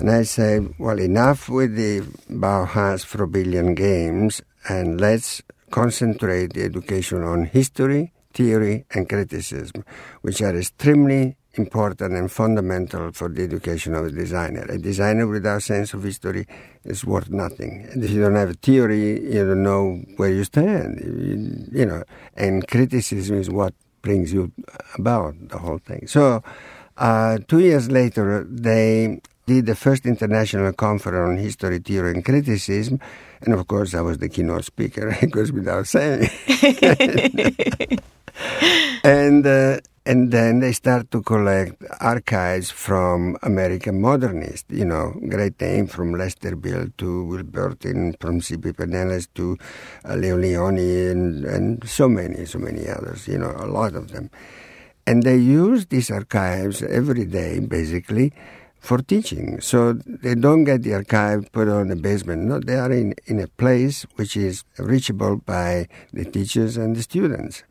And 0.00 0.10
I 0.10 0.24
said, 0.24 0.74
well, 0.76 0.98
enough 0.98 1.48
with 1.48 1.76
the 1.76 2.00
Bauhaus 2.28 3.06
Froebelian 3.06 3.76
games, 3.76 4.42
and 4.68 5.00
let's 5.00 5.40
concentrate 5.70 6.54
the 6.54 6.64
education 6.64 7.22
on 7.22 7.46
history, 7.46 8.12
theory, 8.34 8.86
and 8.92 9.08
criticism, 9.08 9.84
which 10.22 10.42
are 10.42 10.56
extremely 10.56 11.37
important 11.58 12.14
and 12.14 12.30
fundamental 12.30 13.12
for 13.12 13.28
the 13.28 13.42
education 13.42 13.94
of 13.94 14.06
a 14.06 14.10
designer. 14.10 14.64
A 14.68 14.78
designer 14.78 15.26
without 15.26 15.62
sense 15.62 15.92
of 15.94 16.02
history 16.02 16.46
is 16.84 17.04
worth 17.04 17.30
nothing. 17.30 17.88
And 17.90 18.02
if 18.04 18.10
you 18.10 18.22
don't 18.22 18.36
have 18.36 18.50
a 18.50 18.54
theory, 18.54 19.20
you 19.32 19.44
don't 19.46 19.62
know 19.62 20.00
where 20.16 20.30
you 20.30 20.44
stand. 20.44 21.00
You, 21.00 21.80
you 21.80 21.86
know, 21.86 22.04
and 22.36 22.66
criticism 22.66 23.38
is 23.38 23.50
what 23.50 23.74
brings 24.02 24.32
you 24.32 24.52
about 24.96 25.34
the 25.48 25.58
whole 25.58 25.78
thing. 25.78 26.06
So, 26.06 26.42
uh, 26.96 27.38
two 27.46 27.60
years 27.60 27.90
later, 27.90 28.44
they 28.48 29.20
did 29.46 29.66
the 29.66 29.74
first 29.74 30.06
international 30.06 30.72
conference 30.72 31.28
on 31.28 31.36
history, 31.38 31.78
theory, 31.78 32.12
and 32.12 32.24
criticism. 32.24 33.00
And 33.40 33.54
of 33.54 33.66
course, 33.66 33.94
I 33.94 34.00
was 34.00 34.18
the 34.18 34.28
keynote 34.28 34.64
speaker. 34.64 35.16
It 35.22 35.30
goes 35.30 35.52
without 35.52 35.86
saying. 35.86 36.28
and 39.04 39.46
uh, 39.46 39.78
and 40.08 40.32
then 40.32 40.60
they 40.60 40.72
start 40.72 41.10
to 41.10 41.20
collect 41.20 41.84
archives 42.00 42.70
from 42.70 43.36
American 43.42 44.00
modernists, 44.00 44.64
you 44.70 44.86
know, 44.86 45.12
great 45.28 45.60
name 45.60 45.86
from 45.86 46.14
Lester 46.14 46.56
Beall 46.56 46.86
to 46.96 47.24
Will 47.24 47.42
Burtin, 47.42 48.18
from 48.18 48.40
Cipe 48.40 48.74
Pineles 48.74 49.28
to 49.34 49.58
uh, 50.08 50.14
Leo 50.14 50.38
Lionni, 50.38 51.10
and, 51.10 51.44
and 51.44 51.86
so 51.86 52.08
many, 52.08 52.46
so 52.46 52.58
many 52.58 52.88
others, 52.88 53.28
you 53.28 53.36
know, 53.36 53.54
a 53.58 53.66
lot 53.66 53.94
of 53.94 54.10
them. 54.12 54.30
And 55.06 55.24
they 55.24 55.36
use 55.36 55.84
these 55.86 56.10
archives 56.10 56.82
every 56.82 57.26
day, 57.26 57.60
basically, 57.60 58.32
for 58.80 58.98
teaching. 58.98 59.60
So 59.60 59.92
they 59.92 60.34
don't 60.34 60.64
get 60.64 60.84
the 60.84 60.94
archive 60.94 61.52
put 61.52 61.68
on 61.68 61.88
the 61.88 61.96
basement. 61.96 62.44
No, 62.44 62.60
they 62.60 62.76
are 62.76 62.90
in, 62.90 63.14
in 63.26 63.40
a 63.40 63.46
place 63.46 64.06
which 64.16 64.38
is 64.38 64.64
reachable 64.78 65.36
by 65.36 65.88
the 66.14 66.24
teachers 66.24 66.78
and 66.78 66.96
the 66.96 67.02
students. 67.02 67.62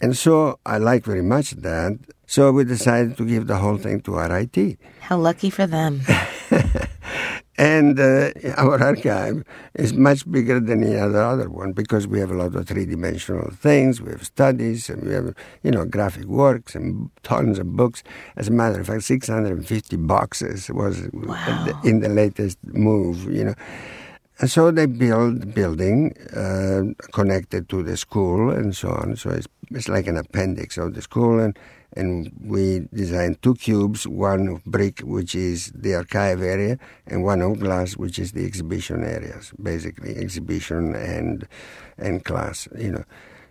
And 0.00 0.16
so 0.16 0.58
I 0.64 0.78
like 0.78 1.04
very 1.04 1.22
much 1.22 1.50
that. 1.50 1.98
So 2.26 2.52
we 2.52 2.64
decided 2.64 3.16
to 3.18 3.26
give 3.26 3.46
the 3.46 3.56
whole 3.56 3.76
thing 3.76 4.00
to 4.02 4.16
RIT. 4.16 4.78
How 5.00 5.18
lucky 5.18 5.50
for 5.50 5.66
them. 5.66 6.00
and 7.58 8.00
uh, 8.00 8.30
our 8.56 8.82
archive 8.82 9.44
is 9.74 9.92
much 9.92 10.30
bigger 10.30 10.58
than 10.60 10.82
any 10.82 10.96
other 10.96 11.22
other 11.22 11.50
one 11.50 11.72
because 11.72 12.06
we 12.06 12.18
have 12.18 12.30
a 12.30 12.34
lot 12.34 12.54
of 12.54 12.66
three-dimensional 12.66 13.50
things. 13.50 14.00
We 14.00 14.12
have 14.12 14.24
studies 14.24 14.88
and 14.88 15.02
we 15.02 15.12
have, 15.12 15.34
you 15.62 15.70
know, 15.70 15.84
graphic 15.84 16.24
works 16.24 16.74
and 16.74 17.10
tons 17.22 17.58
of 17.58 17.76
books. 17.76 18.02
As 18.36 18.48
a 18.48 18.52
matter 18.52 18.80
of 18.80 18.86
fact, 18.86 19.02
650 19.02 19.96
boxes 19.96 20.70
was 20.70 21.02
wow. 21.12 21.80
in 21.84 22.00
the 22.00 22.08
latest 22.08 22.56
move, 22.64 23.24
you 23.24 23.44
know. 23.44 23.54
And 24.40 24.50
so 24.50 24.70
they 24.70 24.86
build 24.86 25.54
building 25.54 26.14
uh, 26.34 26.94
connected 27.12 27.68
to 27.68 27.82
the 27.82 27.98
school 27.98 28.48
and 28.48 28.74
so 28.74 28.88
on. 28.88 29.16
So 29.16 29.28
it's, 29.30 29.46
it's 29.70 29.88
like 29.88 30.06
an 30.06 30.16
appendix 30.16 30.78
of 30.78 30.94
the 30.94 31.02
school. 31.02 31.38
And, 31.38 31.58
and 31.94 32.30
we 32.40 32.88
designed 32.94 33.42
two 33.42 33.54
cubes, 33.54 34.06
one 34.06 34.48
of 34.48 34.64
brick, 34.64 35.00
which 35.00 35.34
is 35.34 35.72
the 35.74 35.94
archive 35.94 36.42
area, 36.42 36.78
and 37.06 37.24
one 37.24 37.42
of 37.42 37.58
glass, 37.58 37.96
which 37.96 38.18
is 38.18 38.32
the 38.32 38.44
exhibition 38.44 39.04
areas, 39.04 39.52
basically 39.60 40.16
exhibition 40.16 40.94
and, 40.94 41.48
and 41.98 42.24
class, 42.24 42.68
you 42.78 42.92
know. 42.92 43.04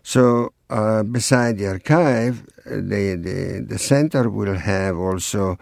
So 0.04 0.54
uh, 0.70 1.04
beside 1.04 1.58
the 1.58 1.68
archive, 1.68 2.46
the, 2.66 3.16
the, 3.16 3.66
the 3.68 3.78
center 3.78 4.30
will 4.30 4.56
have 4.56 4.98
also 4.98 5.60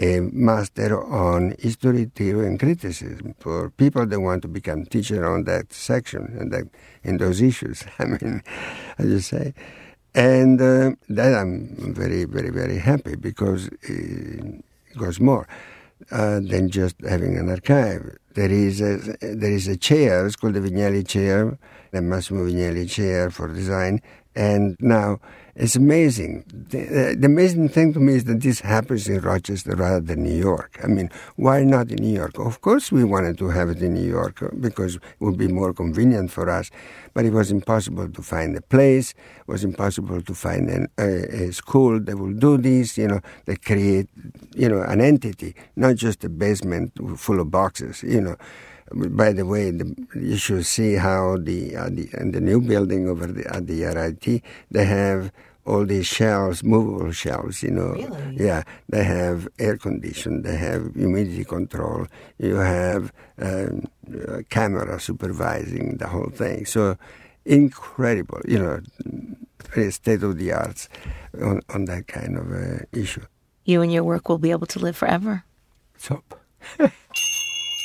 a 0.00 0.20
master 0.20 1.02
on 1.04 1.54
history, 1.58 2.10
theory, 2.14 2.46
and 2.46 2.58
criticism 2.58 3.34
for 3.38 3.70
people 3.70 4.06
that 4.06 4.20
want 4.20 4.42
to 4.42 4.48
become 4.48 4.84
teacher 4.84 5.24
on 5.24 5.44
that 5.44 5.72
section 5.72 6.36
and 6.38 6.52
that 6.52 6.64
in 7.02 7.18
those 7.18 7.40
issues. 7.40 7.84
I 7.98 8.04
mean, 8.06 8.42
I 8.98 9.02
just 9.04 9.28
say, 9.28 9.54
and 10.14 10.60
uh, 10.60 10.92
that 11.08 11.34
I'm 11.34 11.94
very, 11.94 12.24
very, 12.24 12.50
very 12.50 12.78
happy 12.78 13.16
because 13.16 13.68
it 13.82 14.64
goes 14.96 15.20
more 15.20 15.48
uh, 16.10 16.40
than 16.40 16.70
just 16.70 16.96
having 17.08 17.36
an 17.36 17.50
archive. 17.50 18.16
There 18.34 18.50
is 18.50 18.80
a 18.80 18.98
there 19.20 19.52
is 19.52 19.68
a 19.68 19.76
chair. 19.76 20.26
It's 20.26 20.36
called 20.36 20.54
the 20.54 20.60
Vignelli 20.60 21.06
chair, 21.06 21.58
the 21.92 22.02
Massimo 22.02 22.46
Vignelli 22.46 22.88
chair 22.90 23.30
for 23.30 23.48
design, 23.48 24.00
and 24.34 24.76
now 24.80 25.20
it's 25.56 25.76
amazing. 25.76 26.44
The, 26.48 27.14
the, 27.16 27.26
amazing 27.26 27.68
thing 27.68 27.92
to 27.92 28.00
me 28.00 28.14
is 28.14 28.24
that 28.24 28.40
this 28.40 28.60
happens 28.60 29.08
in 29.08 29.20
Rochester 29.20 29.76
rather 29.76 30.00
than 30.00 30.24
New 30.24 30.34
York. 30.34 30.80
I 30.82 30.88
mean, 30.88 31.10
why 31.36 31.62
not 31.62 31.90
in 31.92 32.02
New 32.02 32.12
York? 32.12 32.38
Of 32.38 32.60
course, 32.60 32.90
we 32.90 33.04
wanted 33.04 33.38
to 33.38 33.50
have 33.50 33.68
it 33.68 33.80
in 33.80 33.94
New 33.94 34.08
York 34.08 34.42
uh, 34.42 34.48
because 34.58 34.96
it 34.96 35.02
would 35.20 35.38
be 35.38 35.46
more 35.46 35.72
convenient 35.72 36.32
for 36.32 36.50
us, 36.50 36.72
but 37.12 37.24
it 37.24 37.32
was 37.32 37.52
impossible 37.52 38.08
to 38.08 38.22
find 38.22 38.56
a 38.56 38.62
place. 38.62 39.10
It 39.12 39.46
was 39.46 39.62
impossible 39.62 40.22
to 40.22 40.34
find 40.34 40.68
an, 40.68 40.88
a, 40.98 41.44
a 41.48 41.52
school 41.52 42.00
that 42.00 42.18
will 42.18 42.34
do 42.34 42.56
this. 42.58 42.98
You 42.98 43.08
know, 43.08 43.20
that 43.44 43.64
create, 43.64 44.08
you 44.56 44.68
know, 44.68 44.82
an 44.82 45.00
entity, 45.00 45.54
not 45.76 45.94
just 45.94 46.24
a 46.24 46.28
basement 46.28 46.92
full 47.16 47.38
of 47.38 47.52
boxes. 47.52 48.02
You 48.02 48.20
know. 48.20 48.36
By 48.92 49.32
the 49.32 49.46
way, 49.46 49.70
the, 49.70 49.94
you 50.14 50.36
should 50.36 50.66
see 50.66 50.94
how 50.94 51.38
the, 51.38 51.76
uh, 51.76 51.88
the 51.88 52.08
the 52.32 52.40
new 52.40 52.60
building 52.60 53.08
over 53.08 53.26
the, 53.26 53.46
at 53.54 53.66
the 53.66 53.84
RIT 53.84 54.42
they 54.70 54.84
have 54.84 55.32
all 55.66 55.84
these 55.86 56.06
shelves, 56.06 56.62
movable 56.62 57.10
shelves, 57.12 57.62
you 57.62 57.70
know. 57.70 57.92
Really? 57.92 58.36
Yeah, 58.38 58.62
they 58.88 59.04
have 59.04 59.48
air 59.58 59.76
condition, 59.76 60.42
they 60.42 60.56
have 60.56 60.94
humidity 60.94 61.44
control, 61.44 62.06
you 62.38 62.56
have 62.56 63.12
um, 63.38 63.86
a 64.28 64.42
camera 64.44 65.00
supervising 65.00 65.96
the 65.96 66.08
whole 66.08 66.30
thing. 66.30 66.66
So 66.66 66.96
incredible, 67.44 68.40
you 68.46 68.58
know, 68.58 68.80
state 69.90 70.22
of 70.22 70.38
the 70.38 70.52
arts 70.52 70.88
on, 71.40 71.60
on 71.70 71.86
that 71.86 72.06
kind 72.06 72.36
of 72.36 72.52
uh, 72.52 72.84
issue. 72.92 73.24
You 73.64 73.80
and 73.80 73.92
your 73.92 74.04
work 74.04 74.28
will 74.28 74.38
be 74.38 74.50
able 74.50 74.66
to 74.68 74.78
live 74.78 74.96
forever. 74.96 75.44
So. 75.96 76.22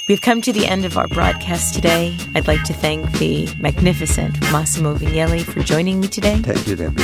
We've 0.10 0.20
come 0.20 0.42
to 0.42 0.52
the 0.52 0.66
end 0.66 0.86
of 0.86 0.98
our 0.98 1.08
broadcast 1.10 1.76
today. 1.76 2.18
I'd 2.34 2.48
like 2.48 2.64
to 2.64 2.74
thank 2.74 3.20
the 3.20 3.48
magnificent 3.60 4.42
Massimo 4.52 4.96
Vignelli 4.96 5.44
for 5.44 5.62
joining 5.62 6.00
me 6.00 6.08
today. 6.08 6.40
Thank 6.40 6.68
you, 6.68 6.76
Debbie. 6.76 7.04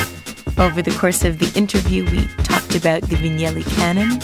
Over 0.58 0.82
the 0.82 0.96
course 0.98 1.24
of 1.24 1.38
the 1.38 1.56
interview, 1.56 2.04
we 2.10 2.26
talked 2.46 2.76
about 2.76 3.04
the 3.04 3.16
Vignelli 3.16 3.64
Canon, 3.76 4.20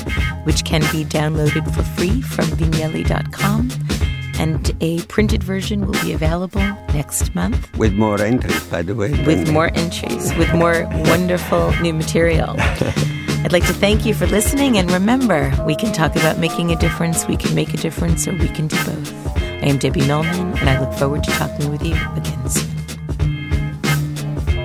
which 0.46 0.65
can 0.65 0.82
be 0.91 1.06
downloaded 1.06 1.63
for 1.76 1.84
free 1.84 2.24
from 2.24 2.46
vignelli.com. 2.46 3.70
And 4.39 4.76
a 4.82 5.00
printed 5.04 5.44
version 5.44 5.86
will 5.86 6.02
be 6.02 6.13
available 6.13 6.62
next 6.96 7.36
month. 7.36 7.78
With 7.78 7.94
more 7.94 8.20
entries, 8.20 8.63
by 8.63 8.82
the 8.82 8.96
way. 8.96 9.12
With 9.26 9.52
more 9.52 9.70
entries, 9.76 10.34
with 10.38 10.52
more 10.56 10.86
wonderful 11.06 11.72
new 11.82 11.94
material. 11.94 12.56
I'd 13.44 13.52
like 13.52 13.66
to 13.66 13.74
thank 13.74 14.06
you 14.06 14.14
for 14.14 14.28
listening, 14.28 14.78
and 14.78 14.92
remember, 14.92 15.52
we 15.66 15.76
can 15.76 15.92
talk 15.92 16.16
about 16.16 16.38
making 16.38 16.72
a 16.72 16.76
difference, 16.76 17.28
we 17.28 17.36
can 17.36 17.56
make 17.56 17.74
a 17.74 17.78
difference, 17.78 18.28
or 18.28 18.34
we 18.34 18.48
can 18.48 18.68
do 18.68 18.76
both. 18.86 19.14
I 19.38 19.66
am 19.66 19.80
Debbie 19.80 20.06
Millman, 20.06 20.56
and 20.60 20.70
I 20.70 20.80
look 20.80 20.94
forward 20.94 21.24
to 21.24 21.32
talking 21.32 21.72
with 21.72 21.84
you 21.84 21.96
again 22.16 22.50
soon. 22.50 22.68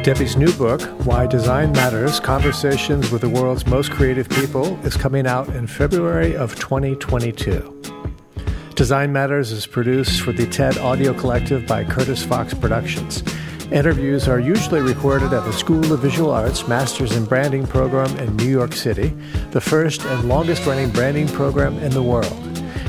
Debbie's 0.03 0.37
new 0.37 0.53
book, 0.53 0.83
Why 1.07 1.27
Design 1.27 1.73
Matters 1.73 2.21
Conversations 2.21 3.11
with 3.11 3.23
the 3.23 3.31
World's 3.31 3.67
Most 3.67 3.91
Creative 3.93 4.29
People, 4.29 4.79
is 4.85 4.95
coming 4.95 5.27
out 5.27 5.49
in 5.49 5.67
February 5.67 6.37
of 6.37 6.55
2022. 6.57 7.73
Design 8.75 9.11
Matters 9.11 9.53
is 9.53 9.67
produced 9.67 10.21
for 10.21 10.33
the 10.33 10.47
TED 10.47 10.77
Audio 10.77 11.15
Collective 11.15 11.67
by 11.67 11.83
Curtis 11.83 12.23
Fox 12.23 12.53
Productions. 12.53 13.23
Interviews 13.73 14.29
are 14.29 14.39
usually 14.39 14.81
recorded 14.81 15.33
at 15.33 15.43
the 15.43 15.53
School 15.53 15.93
of 15.93 15.99
Visual 15.99 16.31
Arts 16.31 16.69
Masters 16.69 17.17
in 17.17 17.25
Branding 17.25 17.67
program 17.67 18.17
in 18.19 18.37
New 18.37 18.49
York 18.49 18.73
City, 18.73 19.09
the 19.51 19.61
first 19.61 20.05
and 20.05 20.29
longest 20.29 20.65
running 20.67 20.89
branding 20.91 21.27
program 21.27 21.77
in 21.81 21.91
the 21.91 22.03
world. 22.03 22.33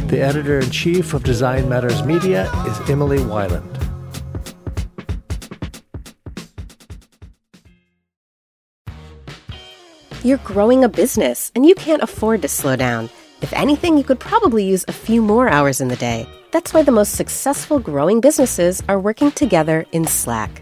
The 0.07 0.21
editor 0.21 0.59
in 0.59 0.69
chief 0.69 1.15
of 1.15 1.23
Design 1.23 1.67
Matters 1.67 2.03
Media 2.03 2.43
is 2.67 2.89
Emily 2.91 3.17
Weiland. 3.17 3.73
You're 10.23 10.37
growing 10.37 10.83
a 10.83 10.89
business 10.89 11.51
and 11.55 11.65
you 11.65 11.73
can't 11.73 12.03
afford 12.03 12.43
to 12.43 12.47
slow 12.47 12.75
down. 12.75 13.09
If 13.41 13.51
anything, 13.53 13.97
you 13.97 14.03
could 14.03 14.19
probably 14.19 14.65
use 14.65 14.85
a 14.87 14.93
few 14.93 15.23
more 15.23 15.49
hours 15.49 15.81
in 15.81 15.87
the 15.87 15.95
day. 15.95 16.29
That's 16.51 16.71
why 16.71 16.83
the 16.83 16.91
most 16.91 17.15
successful 17.15 17.79
growing 17.79 18.21
businesses 18.21 18.83
are 18.87 18.99
working 18.99 19.31
together 19.31 19.83
in 19.91 20.05
Slack. 20.05 20.61